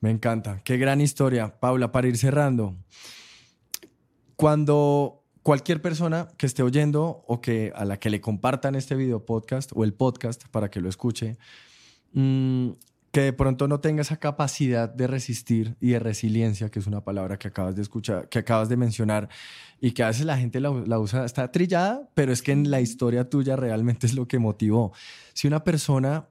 Me 0.00 0.10
encanta. 0.10 0.60
Qué 0.64 0.78
gran 0.78 1.00
historia. 1.00 1.60
Paula, 1.60 1.92
para 1.92 2.08
ir 2.08 2.16
cerrando. 2.16 2.74
Cuando 4.36 5.20
cualquier 5.42 5.82
persona 5.82 6.28
que 6.38 6.46
esté 6.46 6.62
oyendo 6.62 7.24
o 7.26 7.40
que 7.40 7.72
a 7.74 7.84
la 7.84 7.98
que 7.98 8.10
le 8.10 8.20
compartan 8.20 8.74
este 8.74 8.94
video 8.94 9.24
podcast 9.24 9.70
o 9.74 9.84
el 9.84 9.92
podcast 9.92 10.44
para 10.48 10.70
que 10.70 10.80
lo 10.80 10.88
escuche, 10.88 11.36
Mm, 12.12 12.70
que 13.12 13.22
de 13.22 13.32
pronto 13.32 13.66
no 13.66 13.80
tenga 13.80 14.02
esa 14.02 14.18
capacidad 14.18 14.88
de 14.88 15.06
resistir 15.06 15.76
y 15.80 15.90
de 15.90 15.98
resiliencia, 15.98 16.70
que 16.70 16.78
es 16.78 16.86
una 16.86 17.02
palabra 17.02 17.38
que 17.38 17.48
acabas 17.48 17.74
de 17.74 17.82
escuchar, 17.82 18.28
que 18.28 18.38
acabas 18.38 18.68
de 18.68 18.76
mencionar, 18.76 19.28
y 19.80 19.92
que 19.92 20.02
a 20.02 20.08
veces 20.08 20.26
la 20.26 20.38
gente 20.38 20.60
la, 20.60 20.70
usa, 20.70 21.24
está 21.24 21.50
trillada, 21.50 22.08
pero 22.14 22.32
es 22.32 22.42
que 22.42 22.52
en 22.52 22.70
la 22.70 22.80
historia 22.80 23.28
tuya 23.28 23.56
realmente 23.56 24.06
es 24.06 24.14
lo 24.14 24.28
que 24.28 24.38
motivó. 24.38 24.92
Si 25.32 25.48
una 25.48 25.64
persona 25.64 26.28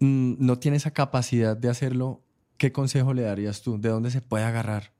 mm, 0.00 0.34
no 0.38 0.58
tiene 0.58 0.76
esa 0.76 0.90
capacidad 0.90 1.56
de 1.56 1.70
hacerlo, 1.70 2.22
¿qué 2.58 2.72
consejo 2.72 3.14
le 3.14 3.22
darías 3.22 3.62
tú? 3.62 3.80
¿De 3.80 3.88
dónde 3.88 4.10
se 4.10 4.20
puede 4.20 4.44
agarrar? 4.44 4.92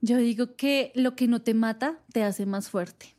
Yo 0.00 0.18
digo 0.18 0.54
que 0.54 0.92
lo 0.94 1.16
que 1.16 1.26
no 1.26 1.42
te 1.42 1.54
mata 1.54 1.98
te 2.12 2.22
hace 2.22 2.46
más 2.46 2.68
fuerte. 2.68 3.13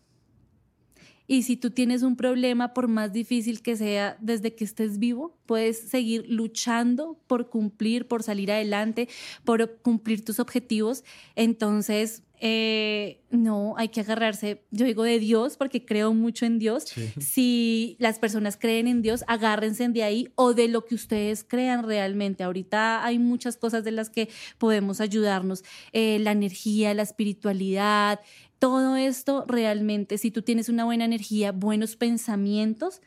Y 1.28 1.44
si 1.44 1.58
tú 1.58 1.72
tienes 1.72 2.04
un 2.04 2.16
problema, 2.16 2.74
por 2.74 2.88
más 2.88 3.12
difícil 3.14 3.62
que 3.62 3.76
sea, 3.76 4.18
desde 4.20 4.56
que 4.56 4.64
estés 4.64 5.00
vivo, 5.00 5.38
puedes 5.46 5.80
seguir 5.80 6.26
luchando 6.30 7.20
por 7.28 7.50
cumplir, 7.50 8.08
por 8.08 8.24
salir 8.24 8.52
adelante, 8.52 9.10
por 9.44 9.78
cumplir 9.78 10.24
tus 10.24 10.40
objetivos. 10.40 11.04
Entonces, 11.36 12.24
eh, 12.40 13.22
no, 13.30 13.76
hay 13.78 13.90
que 13.90 14.02
agarrarse, 14.02 14.62
yo 14.72 14.86
digo 14.86 15.04
de 15.04 15.20
Dios, 15.20 15.58
porque 15.58 15.86
creo 15.86 16.14
mucho 16.14 16.46
en 16.46 16.60
Dios. 16.60 16.86
Si 17.20 17.96
las 18.00 18.20
personas 18.20 18.58
creen 18.58 18.88
en 18.88 19.02
Dios, 19.02 19.24
agárrense 19.28 19.88
de 19.90 20.04
ahí 20.04 20.32
o 20.36 20.54
de 20.54 20.68
lo 20.68 20.86
que 20.86 20.96
ustedes 20.96 21.44
crean 21.44 21.86
realmente. 21.86 22.44
Ahorita 22.44 23.04
hay 23.06 23.20
muchas 23.20 23.58
cosas 23.58 23.84
de 23.84 23.92
las 23.92 24.10
que 24.10 24.30
podemos 24.58 25.02
ayudarnos. 25.02 25.64
Eh, 25.92 26.20
la 26.20 26.32
energía, 26.32 26.94
la 26.94 27.04
espiritualidad, 27.04 28.20
todo 28.66 28.96
esto 28.96 29.46
realmente, 29.48 30.18
si 30.18 30.32
tú 30.32 30.42
tienes 30.42 30.70
una 30.70 30.86
buena 30.86 31.06
energía, 31.06 31.52
buenos 31.52 31.96
pensamientos, 31.96 33.00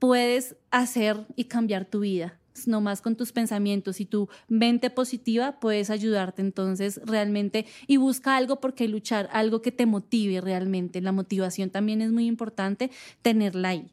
puedes 0.00 0.56
hacer 0.72 1.24
y 1.36 1.44
cambiar 1.44 1.84
tu 1.84 2.00
vida. 2.00 2.36
No 2.66 2.80
más 2.80 3.00
con 3.00 3.14
tus 3.14 3.30
pensamientos 3.30 4.00
y 4.00 4.06
tu 4.06 4.28
mente 4.48 4.90
positiva 4.90 5.60
puedes 5.60 5.88
ayudarte 5.88 6.42
entonces 6.42 7.00
realmente 7.04 7.64
y 7.86 7.98
busca 7.98 8.36
algo 8.36 8.58
por 8.58 8.74
qué 8.74 8.88
luchar, 8.88 9.28
algo 9.32 9.62
que 9.62 9.70
te 9.70 9.86
motive 9.86 10.40
realmente. 10.40 11.00
La 11.00 11.12
motivación 11.12 11.70
también 11.70 12.02
es 12.02 12.10
muy 12.10 12.26
importante 12.26 12.90
tenerla 13.22 13.68
ahí. 13.68 13.92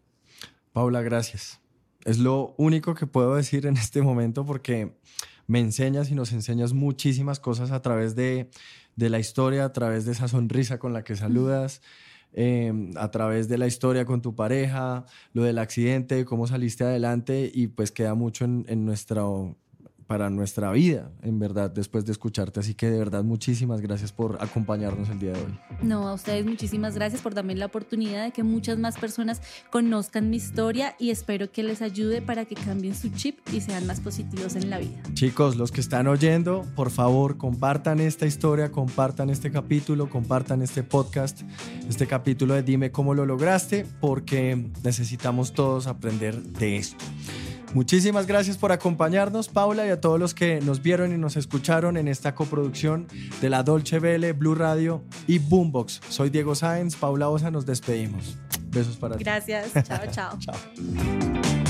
Paula, 0.74 1.04
gracias. 1.04 1.60
Es 2.04 2.18
lo 2.18 2.56
único 2.58 2.96
que 2.96 3.06
puedo 3.06 3.36
decir 3.36 3.68
en 3.68 3.78
este 3.78 4.02
momento 4.02 4.44
porque 4.44 4.96
me 5.50 5.60
enseñas 5.60 6.12
y 6.12 6.16
nos 6.16 6.32
enseñas 6.32 6.74
muchísimas 6.74 7.40
cosas 7.40 7.72
a 7.72 7.82
través 7.82 8.16
de, 8.16 8.52
de 8.96 9.10
la 9.10 9.18
historia, 9.18 9.66
a 9.66 9.74
través 9.74 10.06
de 10.06 10.12
esa 10.12 10.28
sonrisa 10.28 10.78
con 10.78 10.94
la 10.94 11.04
que 11.04 11.16
saludas. 11.16 11.82
Em, 12.32 12.92
a 12.96 13.10
través 13.10 13.48
de 13.48 13.58
la 13.58 13.66
historia 13.66 14.06
con 14.06 14.22
tu 14.22 14.36
pareja, 14.36 15.06
lo 15.34 15.42
del 15.42 15.58
accidente, 15.58 16.26
cómo 16.26 16.46
saliste 16.46 16.84
adelante 16.84 17.52
y 17.52 17.68
pues 17.68 17.92
queda 17.92 18.14
mucho 18.14 18.46
en, 18.46 18.66
en 18.70 18.86
nuestro 18.86 19.58
para 20.10 20.32
nuestra 20.32 20.72
vida, 20.72 21.12
en 21.22 21.38
verdad, 21.38 21.70
después 21.70 22.04
de 22.04 22.14
escucharte. 22.14 22.60
Así 22.62 22.74
que 22.74 22.90
de 22.90 22.98
verdad, 22.98 23.24
muchísimas 23.24 23.80
gracias 23.80 24.12
por 24.12 24.40
acompañarnos 24.42 25.08
el 25.10 25.20
día 25.20 25.34
de 25.34 25.40
hoy. 25.40 25.60
No, 25.84 26.08
a 26.08 26.16
ustedes 26.16 26.48
muchísimas 26.48 26.96
gracias 26.96 27.22
por 27.22 27.36
darme 27.36 27.54
la 27.54 27.68
oportunidad 27.68 28.24
de 28.24 28.32
que 28.32 28.42
muchas 28.42 28.80
más 28.80 28.98
personas 28.98 29.40
conozcan 29.70 30.32
mi 30.32 30.38
historia 30.38 30.96
y 30.98 31.12
espero 31.12 31.52
que 31.52 31.62
les 31.62 31.84
ayude 31.84 32.24
para 32.24 32.46
que 32.46 32.56
cambien 32.56 32.96
su 32.96 33.10
chip 33.10 33.38
y 33.54 33.62
sean 33.62 33.86
más 33.86 34.00
positivos 34.00 34.56
en 34.56 34.72
la 34.72 34.80
vida. 34.80 34.98
Chicos, 35.14 35.58
los 35.58 35.72
que 35.72 35.80
están 35.80 36.08
oyendo, 36.08 36.66
por 36.76 36.90
favor, 36.90 37.38
compartan 37.38 38.00
esta 38.00 38.26
historia, 38.26 38.72
compartan 38.72 39.30
este 39.30 39.52
capítulo, 39.52 40.10
compartan 40.10 40.64
este 40.64 40.82
podcast, 40.82 41.42
este 41.88 42.08
capítulo 42.08 42.56
de 42.56 42.64
Dime 42.64 42.92
cómo 42.92 43.14
lo 43.14 43.28
lograste, 43.28 43.86
porque 44.02 44.72
necesitamos 44.84 45.54
todos 45.54 45.86
aprender 45.86 46.42
de 46.42 46.78
esto. 46.78 47.06
Muchísimas 47.74 48.26
gracias 48.26 48.58
por 48.58 48.72
acompañarnos, 48.72 49.48
Paula, 49.48 49.86
y 49.86 49.90
a 49.90 50.02
todos 50.02 50.20
los 50.20 50.34
que 50.34 50.60
nos 50.62 50.82
vieron 50.82 51.14
y 51.14 51.18
nos 51.18 51.38
escucharon 51.38 51.98
en 51.98 52.08
esta 52.08 52.34
coproducción 52.34 53.08
de 53.42 53.50
la 53.50 53.64
Dolce 53.64 54.00
Vele, 54.00 54.34
Blue 54.34 54.56
Radio 54.56 55.04
y 55.28 55.40
Boombox. 55.40 56.02
Soy 56.10 56.30
Diego 56.30 56.56
Sáenz, 56.56 56.96
Paula 56.96 57.30
Osa, 57.30 57.52
nos 57.52 57.66
despedimos. 57.66 58.38
Besos 58.70 58.98
para 58.98 59.18
ti. 59.18 59.24
Gracias, 59.24 59.72
chao, 59.88 60.00
chao. 60.12 60.38
chao. 60.40 61.69